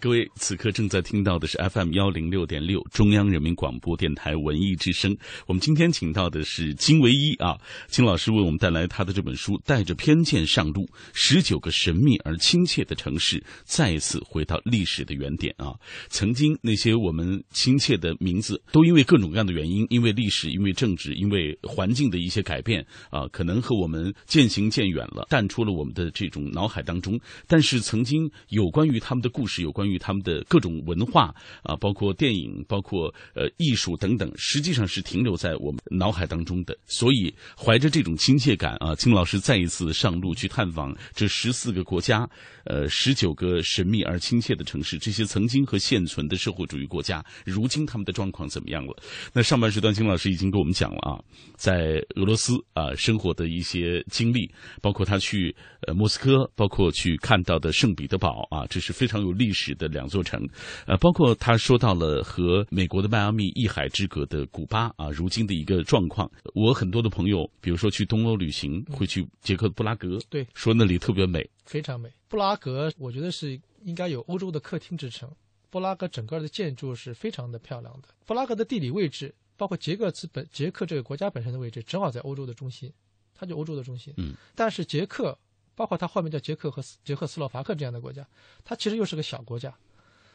[0.00, 5.16] 各位，此刻正在听到的是 FM 幺零六点六中央人民广播电台文艺之声。
[5.44, 7.58] 我们今天请到的是金唯一啊，
[7.88, 15.74] 金老师为我们带来他的这本书《带着偏见上路：十九个神秘而亲切的城市》，再一次回到历史的原点啊。
[16.10, 27.18] 曾经那些我们亲切的名字，都因为各种各样的原因，因为历史，因为政治，因为环境的一些改变啊，可能和我们渐行渐远了，淡出了我们的这种脑海当中。
[27.48, 29.87] 但是曾经有关于他们的故事，有关。
[29.88, 36.76] 与他们的各种文化啊，包括电影，包括呃艺术等等，实际上是停留在我们脑海当中的。
[36.86, 42.28] 所以，怀着这种亲切感啊，金老师再一次上路去探访这十四个国家，
[42.64, 48.94] 呃，十九个神秘而亲切的城市，这些曾经和现存的社会主义国家，如今他们的状况怎么样了？
[49.32, 51.18] 那上半时段，金老师已经给我们讲了啊，
[51.56, 55.54] 在俄罗斯啊生活的一些经历，包括他去
[55.86, 59.74] 呃莫斯科，包括去看到的圣彼得堡啊，这是非常有历史。
[59.78, 60.46] 的两座城，
[60.86, 66.30] 呃，包括他说到了和美国的迈阿密一海之隔的古巴啊，如今的一个状况。
[66.54, 72.10] 我很多的朋友，比如说去东欧旅行，会去捷克布拉格，对，说那里特别美，非常美。
[72.28, 75.30] 布拉格，我觉得是应该有欧洲的客厅之称。
[75.70, 78.08] 布拉格整个的建筑是非常的漂亮的。
[78.26, 82.92] 布拉格的地理位置，包括捷克资本捷克这个国家本身的位置，正好在欧洲的中心，
[83.34, 84.12] 它就欧洲的中心。
[84.16, 85.38] 嗯，但是捷克。
[85.78, 88.26] 包括它后面叫捷克和捷克斯洛伐克这样的国家，
[88.64, 89.72] 它其实又是个小国家，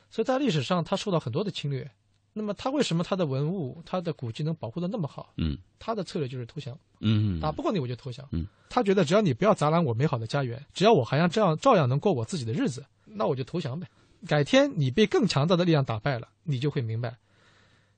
[0.09, 1.91] 所以在历史上它受到很多的侵略。
[2.31, 5.33] 那么它为什么它的文物、它的古迹能保护的那么好？
[5.35, 6.79] 嗯，它的策略就是投降。
[7.01, 8.25] 嗯，打不过你我就投降。
[8.31, 13.85] 嗯，他觉得只要你不要砸烂我美好的家园，只要我还像这样照样能过我自己的日子，那我就投降呗。
[14.25, 17.17] 改天你被更强大的力量打败了，你就会明白，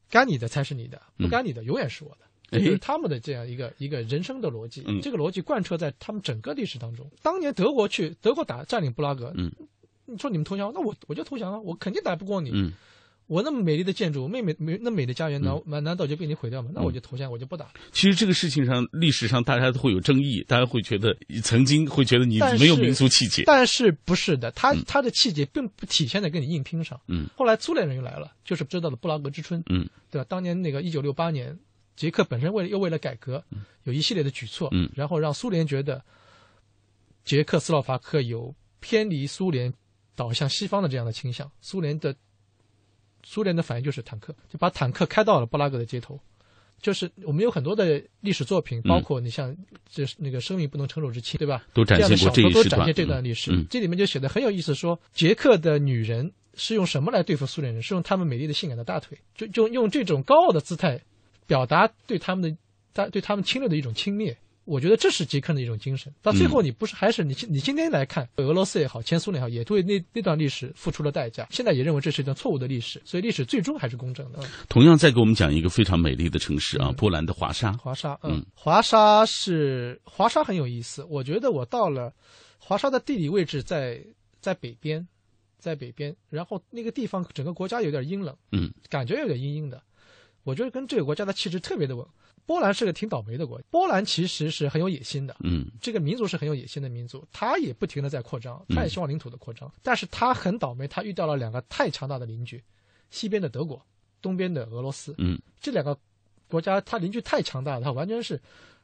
[0.10, 2.26] 该你的才是你的，不该你的永远是我的。
[2.60, 7.10] 就是他们的这样一个一个人生的逻辑，这个逻辑贯彻在他们整个历史当中。
[7.22, 9.52] 当年德国去德国打占领布拉格，嗯，
[10.06, 12.52] 你说你们投降，那我我就投降啊，我肯定打不过你。
[12.54, 12.72] 嗯，
[13.28, 16.70] 我那么美丽的建筑，妹妹美那美的家园，难难难道就被你毁掉吗？
[16.74, 17.72] 那我就投降，我就不打。
[17.92, 27.02] 其实这个事情上，历史上大家都会有争议，大家会觉得曾经会觉得你没有民族气节，但是不是的，他他的气节并不体现在跟你硬拼上。
[27.08, 29.64] 嗯，后来苏联人又来了，就是知道了布拉格之春。
[29.70, 30.26] 嗯，对吧？
[30.30, 31.58] 当年那个一九六八年。
[31.96, 33.44] 捷克本身为了又为了改革，
[33.84, 36.04] 有一系列的举措，嗯，然后让苏联觉得
[37.24, 39.74] 捷克斯洛伐克有偏离苏联
[40.16, 41.50] 导向西方的这样的倾向。
[41.62, 42.16] 苏联的
[43.24, 46.20] 苏联的反应就是坦克，就把坦克开到了布拉格的街头。
[46.82, 49.56] 就是我们有很多的历史作品，包括你像
[49.90, 51.66] 这那个“生命不能承受之轻”，对吧？
[51.74, 53.52] 都展现过这一时段，都展现这段历史。
[53.54, 57.82] 嗯，这里面就写的很有意思，说捷克的女人是用什么来对付苏联人？
[57.82, 61.02] 是用她们美丽的性感的大腿，就就用这种高傲的姿态
[61.48, 62.58] 表达对他们的、
[62.94, 64.36] 大对他们侵略的一种轻蔑。
[64.66, 66.12] 我觉得这是捷克的一种精神。
[66.24, 71.48] 到最后，你不是还是你你今天来看，俄罗斯也好，前苏联也好，也对那那段历史付出了代价。
[71.52, 74.40] 现在也认为这是一段错误的历史，所以历史最终还是公正的。
[74.68, 77.74] 同样，再给我们讲一个非常美丽的城市啊，波兰的华沙。
[77.74, 81.04] 华沙，嗯，华沙是华沙很有意思。
[81.04, 82.12] 我觉得我到了
[82.58, 84.04] 华沙的地理位置在
[84.42, 85.08] 在北边，
[85.60, 89.80] 在北边，然后那个地方整个国家有点阴冷，嗯，感觉有点阴阴的。
[90.46, 92.08] 我觉得跟这个国家的气质特别的稳。
[92.46, 93.66] 波兰是个挺倒霉的国家。
[93.72, 102.64] 波兰其实是很有野心的，嗯，这个民族是很有野心的民族，他也不停的在扩张，他也希望领土的扩张，但是他很倒霉，他遇到了两个太强大的邻居，
[103.10, 103.84] 西边的德国，
[104.22, 105.98] 东边的俄罗斯，嗯，这两个
[106.48, 108.40] 国家他邻居太强大了，他完全是，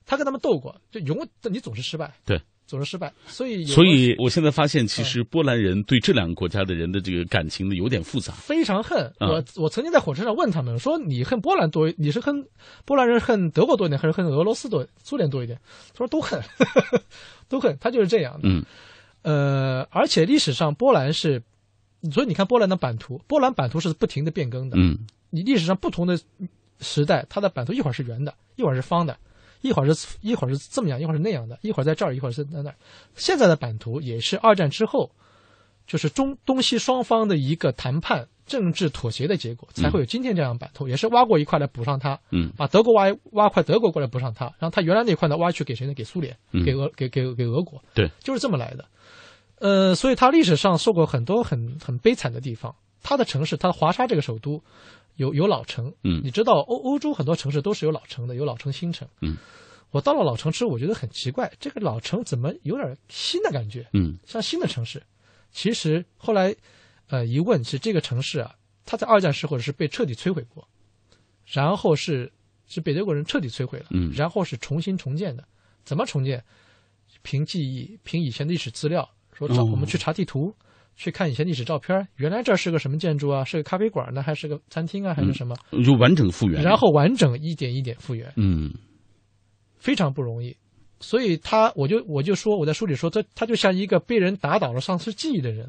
[0.07, 2.41] 他跟他们斗过，就永远你总是失败，对。
[2.71, 9.05] 总是失败，所以所以我现在发现，其实波兰人对这两个国家的人的这个感情呢有点复杂，非常恨。
[9.19, 12.47] 啊我我曾经在火车上问他们说：“你恨波兰多，你是恨
[12.85, 15.59] 波兰人恨德国多一点，还是恨俄罗斯多苏联多一点？”
[15.93, 16.41] 他说：“都恨，
[17.49, 18.39] 都恨。”他就是这样的。
[18.43, 18.63] 嗯，
[19.23, 21.43] 呃，而且历史上波兰是，
[22.13, 24.77] 所以你看波兰的版图，波兰版图是不停的变更的。
[24.79, 24.97] 嗯，
[25.29, 26.17] 你历史上不同的
[26.79, 29.17] 时代，它的版图一会儿是圆的，一会儿是方的。
[29.61, 32.75] 一会儿是一会儿是这么样，一会儿是那样的，一会儿在这儿，一会儿是在那儿。
[33.15, 35.11] 现在的版图也是二战之后，
[35.87, 40.87] 就是中东西双方的一个谈判、政治妥协的结果，才会有今天这样版图。
[40.87, 45.93] 也是挖过一块来补上它，嗯，把德国挖挖块德国过来补上它，然后它原来那块呢挖去给谁呢？
[45.93, 48.85] 给苏联，嗯给俄给给给俄国，对，就是这么来的。
[49.59, 52.73] 呃，所以它历史上受过很多很很悲惨的地方。
[53.03, 54.61] 它的城市，它的华沙这个首都。
[55.21, 59.37] 有有老城，嗯，你知道欧欧洲很多城市都是有老城的，有老城新城，嗯，
[59.91, 65.03] 我到了老城之后，我觉得很奇怪，这个老城怎么有点新的感觉，嗯，像新的城市。
[65.51, 66.55] 其实后来，
[67.07, 70.67] 呃，一问是这个城市啊，它在二战时候是被彻底摧毁过，
[71.45, 72.31] 然后是
[72.65, 75.43] 是被德国人彻底摧毁了，嗯，然后是重新重建的。
[75.83, 76.43] 怎么重建？
[77.21, 80.55] 凭记忆，凭以前的历史资料，说找我们去查地图。
[80.95, 83.43] 去看以前历史照片，原来这是个什么建筑啊？
[83.43, 85.55] 是个咖啡馆呢，还是个餐厅啊，还是什么？
[85.71, 88.71] 嗯、就完整复原，然后完整一点一点复原，嗯，
[89.77, 90.55] 非常不容易。
[90.99, 95.67] 所以他，我就我就说，我在书里说，他他就像一个被人打倒了丧失记忆的人，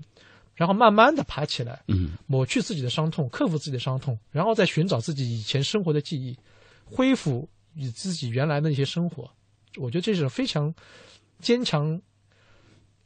[0.54, 6.36] 然后慢慢的爬起来，嗯，抹去自己的伤痛，克服自己的伤痛，然后再寻找自己以前生活的记忆，
[6.84, 9.30] 恢复与自己原来的一些生活。
[9.80, 10.74] 我觉得这是非常
[11.38, 11.98] 坚强。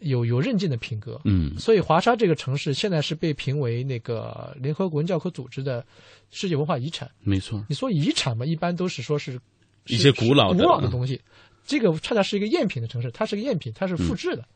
[0.00, 5.84] 有有韧劲的品格，嗯，所以华沙这个城市现在是被评为那个联合国文教科组织的
[6.30, 7.10] 世界文化遗产。
[7.22, 9.40] 没错，你说遗产嘛，一般都是说是
[9.86, 11.20] 一些古老的古老的东西，
[11.64, 14.48] 这个恰恰是一个赝品的城市，它是个赝品，它是复制的，嗯、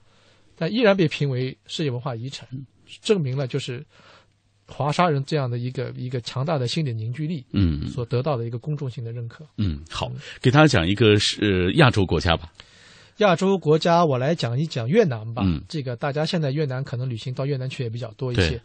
[0.56, 2.46] 但依然被评为世界文化遗产，
[3.00, 3.82] 证明了就是
[4.66, 9.46] 华沙人这样的一个一个强大的心理凝聚力，嗯，所得到的一个公众性的认可。
[9.56, 10.12] 嗯，好，
[10.42, 12.52] 给大家讲一个是、呃、亚洲国家吧。
[13.20, 15.42] 亚洲国家，我来讲一讲越南吧。
[15.44, 18.60] 嗯，这个大家现在越南可能旅行到越南去也比较多一些。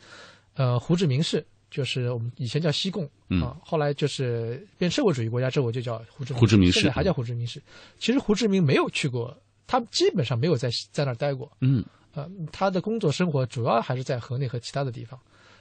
[0.54, 6.40] 呃，胡志明市就是我们以前叫西贡、嗯、啊，后来就是变社会主义国家之后就叫胡志明。
[6.40, 7.62] 胡志明市现在还叫胡志明市。
[8.00, 9.38] 其实胡志明没有去过，
[9.68, 11.52] 他基本上没有在在那儿待过。
[11.60, 11.84] 嗯，
[12.14, 15.20] 呃，他的工作生活主要还是在河内和其他的地方，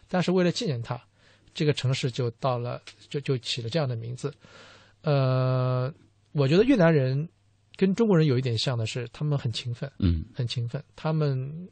[0.08, 1.00] 但是为了纪念他，
[1.52, 4.32] 这个城市就到了就就起了这样的名字。
[5.02, 5.92] 呃，
[6.30, 7.28] 我觉得越南人。
[7.76, 10.82] 跟中国人有一点像的是，他们很勤奋，嗯，很勤奋。
[10.94, 11.68] 他们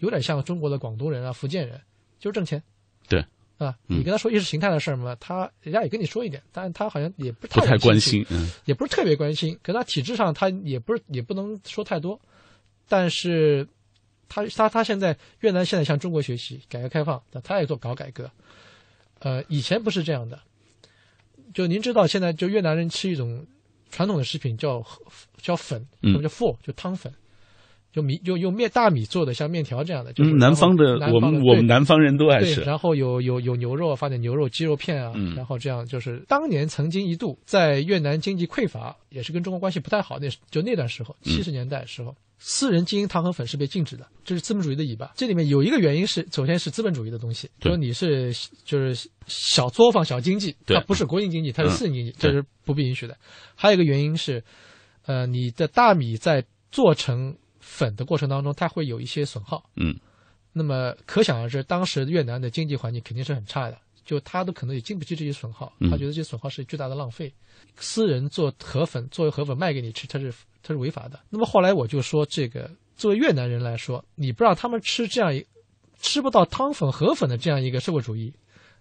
[0.00, 1.80] 有点像中国的广东人啊、福建人，
[2.18, 2.62] 就是挣钱。
[3.08, 3.20] 对，
[3.56, 9.58] 啊，嗯、你跟他说意识形态的事儿嘛，他人家也跟你说一点，但是他好像也不太不太关心，嗯，也不是特别关心。
[9.62, 12.20] 可他体制上他也不是也不能说太多，
[12.86, 13.66] 但是
[14.28, 18.30] 他他他现在越南现在向中国学习，改革开放，他也做搞改革。
[19.20, 20.38] 呃，以前不是这样的，
[21.54, 23.46] 就您知道，现在就越南人吃一种。
[23.96, 24.84] 传统的食品叫
[25.40, 27.10] 叫粉，什么叫 f o r 就汤粉，
[27.96, 30.12] 就米用用面大米做的，像面条这样的。
[30.12, 32.60] 就是南方的，我们我们南方人都爱吃。
[32.60, 42.14] 然后有有有牛肉，放点牛肉、鸡肉片啊，嗯、然后这样就是当年曾经一度在越南经济匮乏，也是跟中国关系不太好，那就那段时候，七十年代时候。
[42.38, 45.10] 私人经营糖和粉是被禁止的，这是资本主义的尾巴。
[45.16, 48.30] 这里面有一个原因是，首先是资本主义的东西，说你是
[48.62, 53.16] 就是小作坊、小经济，它不是国营经济，它是私人经济，这是不被允许的。
[53.54, 54.44] 还有一个原因是，
[55.06, 57.34] 呃，你的大米在做成
[57.66, 59.68] 粉的过程当中，它会有一些损耗。
[59.74, 59.98] 嗯，
[60.52, 67.32] 那么可想而知，当时越南的经济环境肯定是很差的，就他都可能也经不起这些损耗，嗯他觉得这些损耗是巨大的浪费。
[67.76, 71.18] 私人做河粉作为河粉卖给你吃，它是它是违法的。
[71.28, 75.44] 那么后来我就说，这个作为越南人来说，你不让他们吃这样一
[76.00, 78.32] 吃不到汤粉河粉的这样一个社会主义，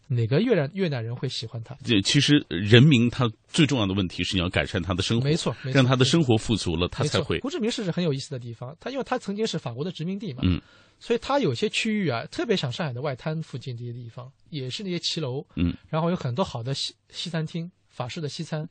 [0.07, 1.75] 哪个越南越南人会喜欢他？
[1.83, 7.39] 这其实人民他最重要的问题是你要改善他的生活，没错没错让他的生活富足了，他才会。
[7.39, 10.61] 胡志明市是很有意思的地方，他因为他曾经是法国的殖民地嘛，嗯。
[10.97, 18.67] 所以他有些区域啊，特别像上海的外滩附近这些地方，也是那些骑楼，嗯，然后有很多好的西西餐厅，法式的西餐，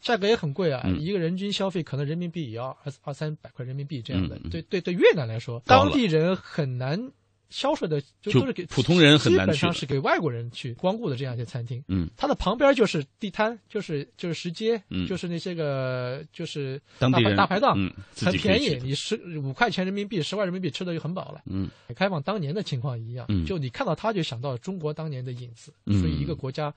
[0.00, 1.00] 价格也很贵啊，嗯。
[1.00, 4.36] 一个人均消费可能人民币也要二二三百块人民币这样的。
[4.36, 7.10] 嗯嗯对对对，越南来说，当地人很难
[7.52, 11.84] 销售的，就就都是给普通人很难去基本上是给外国人去光顾的这样一些餐厅。
[11.86, 21.42] 嗯，它的旁边就是地摊，就是就是石街，嗯就是那些个就是当地人大排大排档，嗯很便宜你十五块钱人民币、十块人民币吃的就很饱了。
[21.46, 25.72] 嗯开放当年的情况一样，嗯就你看到它就想到中国当年的影子。
[25.84, 26.72] 嗯所以一个国家，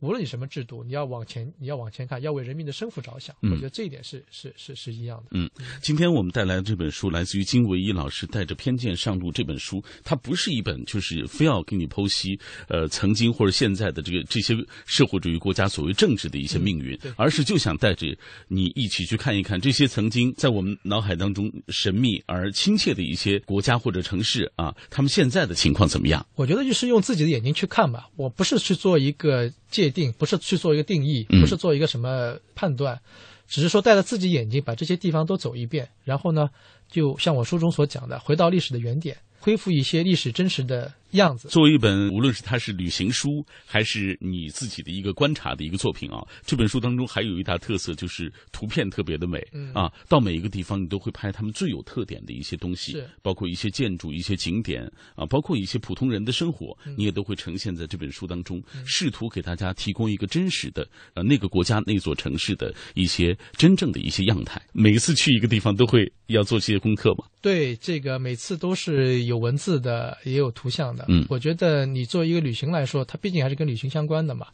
[0.00, 3.34] 无论你什么制度，你要往前，你要往前看，要为人民的生活着想。
[3.42, 5.30] 嗯我觉得这一点是是是是一样的。
[5.30, 5.48] 嗯，
[5.80, 12.38] 今天我们带来的这本书来自于金维一老师带着偏见上路这本书，它不是一本就是非要给你剖析
[12.68, 18.06] 呃曾经或者现在的这个这些社会主义国家所谓政治的一些命运，对而是就想带着
[18.48, 26.26] 你一起去看一看这些曾经在我们脑海当中神秘而亲切的一些国家或者城市啊，他们现在的情况怎么样？
[26.34, 31.40] 我觉得就是用自己的眼睛去看吧，我不是去做一个界定，不是去做一个定义，嗯。
[31.40, 33.00] 不是做一个什么判断，
[33.46, 36.48] 只是说带着自己眼睛把这些地方都走一遍，然后呢，
[36.88, 41.48] 就像我书中所讲的，回到历史的原点，恢复一些历史真实的样子。
[41.48, 54.82] 作为一本无论是它是旅行书，还是你自己的一个观察的一个作品啊，这本书当中还有一大特色就是图片特别的美、嗯啊，到每一个地方你都会拍他们最有特点的一些东西，包括一些建筑、一些景点
[55.14, 64.60] 啊，包括一些普通人的生活，嗯你也都会呈现在这本书当中，试图给大家提供一个真实的呃那个国家那座城市的一些真正的一些样态。
[64.72, 70.95] 每一次去一个地方都会要做这些功课嘛，对，这个每次都是有文字的，也有图像的。
[71.08, 71.26] 嗯。
[71.28, 74.46] 我觉得你作为一个旅行来说，它毕竟还是跟旅行相关的嘛。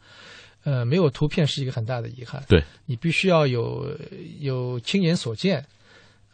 [0.63, 2.41] 呃，没有图片是一个很大的遗憾。
[2.47, 3.97] 对，你必须要有
[4.39, 5.65] 有亲眼所见。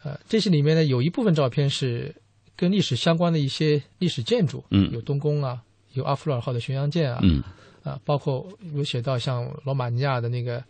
[0.02, 2.14] 呃，这些里面呢，有一部分照片是
[2.56, 4.90] 跟历史相关的一些历史建筑，嗯。
[4.92, 5.60] 有东宫啊，
[5.94, 7.42] 有阿弗洛尔号的巡洋舰啊，嗯。
[7.82, 10.62] 啊，包括有写到像罗马尼亚的那个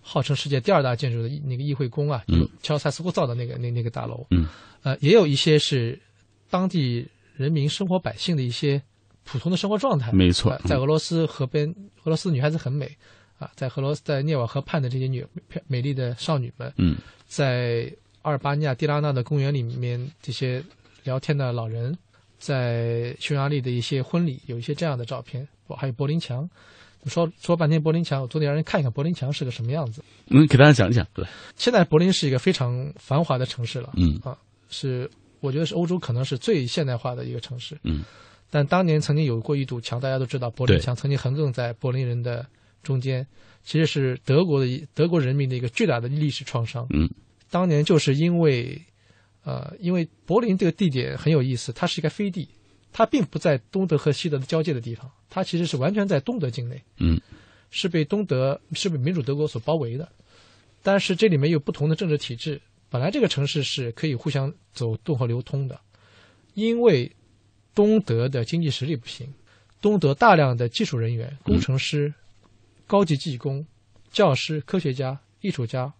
[0.00, 2.40] 号称世界第二大建筑的那个议会宫啊，嗯。
[2.40, 4.48] 就乔塞斯库造的那个那那个大楼，嗯，
[4.82, 6.00] 呃，也有一些是
[6.50, 7.06] 当地
[7.36, 8.82] 人民生活百姓的一些
[9.24, 10.10] 普通的生活状态。
[10.12, 11.68] 没错呃在俄罗斯河边，
[12.04, 12.90] 俄罗斯女孩子很美
[13.38, 20.62] 啊，在俄罗斯在涅瓦河畔的这些女美美丽的少女们，嗯在阿尔巴尼亚蒂拉纳的公园里面，这些
[21.04, 21.96] 聊天的老人，
[22.38, 26.48] 在匈牙利的一些婚礼有一些这样的照片，还有柏林墙。
[27.06, 30.02] 说说半天柏林墙，我总得让人看一看柏林墙是个什么样子。
[30.26, 31.24] 嗯，给大家讲一讲，对，
[31.54, 34.36] 现在柏林是一个非常繁华的城市了，嗯啊，
[34.70, 35.08] 是
[35.40, 37.78] 我觉得是欧洲可能是最现代化的一个城市。
[37.82, 38.02] 嗯，
[38.50, 42.46] 但当年曾经有过一堵墙，大家都知道，柏林墙曾经横亘在柏林人的
[42.82, 43.26] 中间，
[43.64, 46.86] 其实是德国的一德国人民的一个巨大的历史创伤。
[46.90, 47.08] 嗯，
[47.50, 48.80] 当年就是因为，
[49.44, 52.48] 呃，因为柏林这个地点很有意思，它是一个飞地，
[52.92, 56.82] 它并不在东德和西德的交界的地方，它其实是完全在东德境内。
[56.98, 57.20] 嗯
[57.68, 60.08] 是被东德是被民主德国所包围的，
[60.84, 62.60] 但是这里面有不同的政治体制。
[62.88, 65.80] 本来这个城市是可以互相走动和流通的，
[66.54, 67.10] 因为
[67.74, 69.32] 东德的经济实力不行，
[69.80, 72.12] 东德大量的技术人员、工程师、
[72.86, 73.66] 高级技工、
[74.10, 75.92] 教师、科学家、艺术家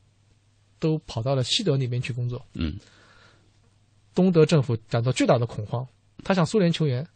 [0.78, 2.44] 都跑到了西德那边去工作。
[2.54, 2.78] 嗯
[4.14, 5.86] 东德政府感到巨大的恐慌，
[6.24, 7.06] 他向苏联求援。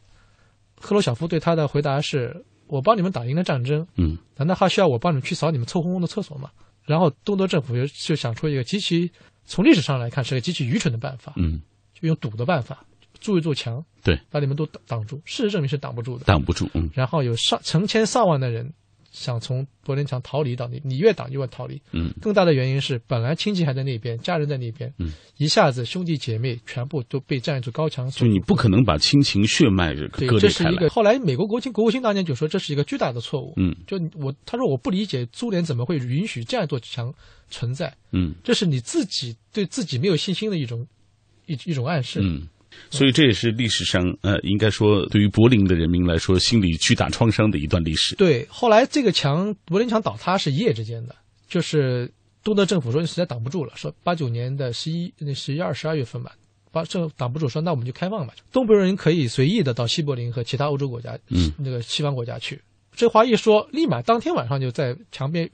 [0.77, 6.51] 赫鲁晓夫对他的回答是：“我帮你们打赢了战争，嗯难道还需要我帮你们去扫你们臭烘烘的厕所吗？”
[6.85, 9.11] 然后东德政府就就想出一个极其
[9.51, 11.61] 从历史上来看是个极其愚蠢的办法，嗯，
[11.93, 12.85] 就用堵的办法，
[13.19, 15.21] 筑一座墙，对，把你们都挡挡住。
[15.25, 16.89] 事实证明是挡不住的，挡不住，嗯。
[16.95, 18.73] 然后有上成千上万的人
[19.11, 21.81] 想从柏林墙逃离到你，你越挡越逃离。
[21.93, 30.89] 嗯更大的原因是，本来亲戚还在那边，家人在那边，嗯，一下子兄弟姐妹全部都被这样一座高墙所就你不可能把亲情血脉这个对割，裂开来这是一个。。
[30.89, 33.53] 后来美国国情国务卿当年就说这是一个巨大的错误。
[33.57, 37.13] 嗯就我他说我不理解苏联怎么会允许这样一座墙
[37.51, 40.87] 存在，嗯这是你自己对自己没有信心的一种
[41.47, 42.21] 一一种暗示。
[42.23, 42.47] 嗯，
[42.91, 48.15] 所以这也是历史上呃，应该说对于柏林的人民来说，心理巨大创伤的一段历史。
[48.17, 51.15] 对，后来这个墙柏林墙倒塌是一夜之间的，
[51.49, 52.11] 就是
[52.43, 56.33] 东德政府说实在挡不住了，说八九年的十一那十一二十二月份吧，
[56.73, 62.61] 把这挡不住，说那我们就开放吧，东柏人可以随意的到西柏林和其他欧洲国家，嗯那个西方国家去。
[62.97, 65.49] 这话一说，立马当天晚上就在墙边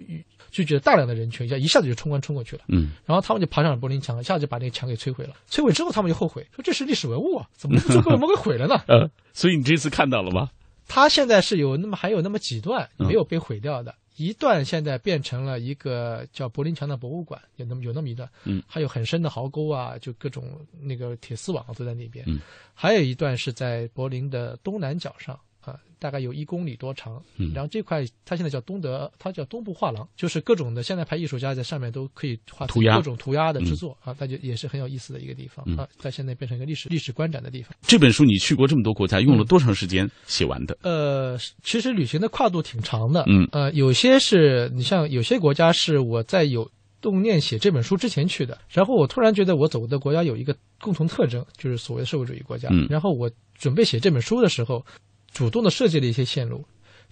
[0.57, 2.63] 聚集了大量的人群，一下一下子就冲关冲过去了。
[2.69, 5.37] 嗯，然后他们就爬上了柏林墙，一下子就把那个墙给摧毁了。
[5.51, 8.83] 摧毁之后，他们就后悔，说这是历史文物啊，怎么就被我们给毁了呢？
[8.89, 10.51] 呃，所以你这次看到了吗？
[10.89, 20.45] 它现在是有那么还有那么几段嗯没有被毁掉的，一段现在变成了一个叫柏林墙的博物馆，有那么有那么一段，嗯，还有很深的壕沟啊，就各种
[20.81, 22.41] 那个铁丝网都在那边，嗯，
[22.73, 27.51] 还有一段是在柏林的东南角上啊，大概有一公里多长，嗯。
[27.53, 35.77] 然后这块它现在叫东德，它叫东部画廊，就是各种的现代派艺术家在上面都可以画涂鸦各种涂鸦的制作、啊，那就也是很有意思的一个地方、嗯。
[35.77, 37.75] 啊，在现在变成一个历史历史观展的地方。
[37.83, 40.79] 这本书你去过这么多国家，用了多长时间写完的？
[40.83, 43.49] 呃，其实旅行的跨度挺长的，嗯。
[43.51, 52.87] 呃，有些是你像有些国家是我在有动念写这本书之前去的，然后我突然觉得我走的国家有一个共同特征，就是所谓的社会主义国家，嗯。
[52.89, 54.85] 然后我准备写这本书的时候，
[55.33, 56.65] 主动的设计了一些线路。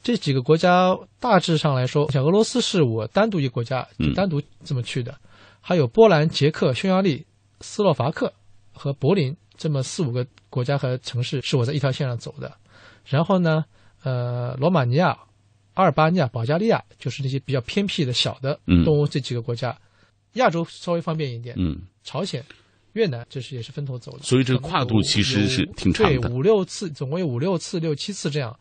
[0.03, 5.19] 这几个国家大致上来说，像俄罗斯是我单独一个国家，嗯单独这么去的，
[5.61, 7.25] 还有波兰、捷克、匈牙利、
[7.61, 8.31] 斯洛伐克
[8.73, 12.53] 和柏林这么四五个国家和城市是我在一条线上走的。
[13.07, 13.65] 然后呢，
[14.03, 15.19] 呃，罗马尼亚、
[15.73, 19.75] 阿尔巴尼亚、保加利亚，就是那些比较偏僻的小的嗯东欧这几个国家。
[20.35, 22.45] 亚洲稍微方便一点，嗯，朝鲜、
[22.95, 24.25] 越南这是也是分头走的。
[24.25, 28.59] 所以这个跨度其实是挺长的对，五六次，总共有五六次、六七次这样。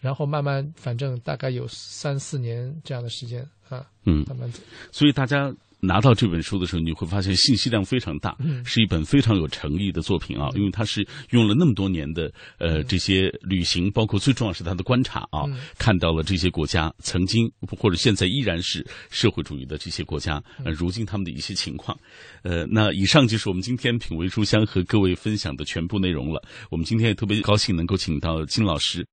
[0.00, 4.60] 然后慢慢，反正大概有三四年这样的时间啊，嗯慢慢走。
[4.92, 5.50] 所以大家
[5.86, 21.96] 拿到这本书的时候，你会发现信息量非常大，嗯是一本非常有诚意的作品啊，因为它是用了那么多年的呃这些旅行，包括最重要是他的观察啊，嗯看到了这些国家曾经或者现在依然是社会主义的这些国家，呃，如今他们的一些情况。
[22.42, 26.42] 呃，那以上就是我们今天品味书香和各位分享的全部内容了。
[26.70, 29.06] 我们今天也特别高兴能够请到金老师。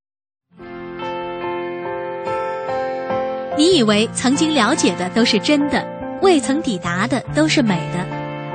[3.57, 8.05] 你以为曾经了解的都是真的，未曾抵达的都是美的，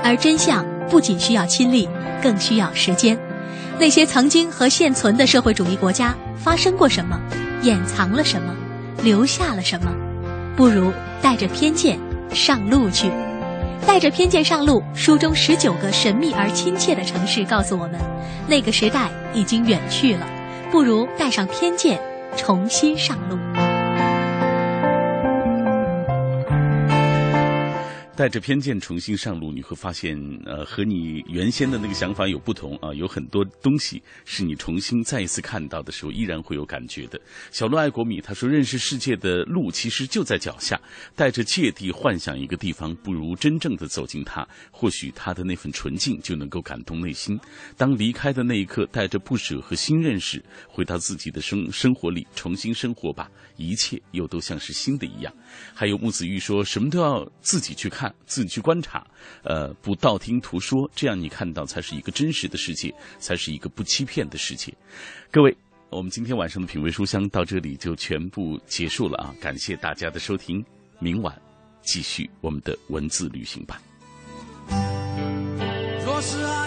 [0.02, 1.88] 而真相不仅需要亲历，
[2.22, 3.18] 更需要时间。
[3.78, 7.20] 那些曾经和现存的社会主义国家发生过什么，
[7.62, 8.54] 掩藏了什么，
[9.02, 9.92] 留下了什么，
[10.56, 11.98] 不如带着偏见
[12.32, 13.10] 上路去。
[13.86, 18.00] 带着偏见上路，书中十九个神秘而亲切的城市告诉我们，
[18.48, 20.26] 那个时代已经远去了，
[20.70, 22.00] 不如带上偏见，
[22.36, 23.36] 重新上路。
[28.16, 37.20] 带着偏见重新上路，你会发现，呃，和你原先的那个想法有不同啊，有很多东西是你重新再一次看到的时候，依然会有感觉的。
[37.52, 40.80] 小鹿爱国米他说，认识世界的路其实就在脚下，
[41.14, 47.38] 带着芥蒂幻想一个地方，不如真正的走进它，或许他的那份纯净就能够感动内心。
[47.76, 55.30] 当离开的那一刻，带着不舍和新认识，回到自己的生生活里，重新生活吧，一切又都像是新的一样。
[55.74, 58.05] 还有木子玉说，什么都要自己去看。
[58.26, 59.06] 自己去观察
[59.42, 64.72] 呃不道听途说这样你看到才是一个真实的世界才是一个不欺骗的世界。
[65.30, 65.56] 各位
[65.90, 70.64] 我们今天晚上的品味书香到这里就全部结束了啊感谢大家的收听
[70.98, 71.34] 明晚
[71.82, 73.80] 继续我们的文字旅行吧。
[76.04, 76.65] 若是爱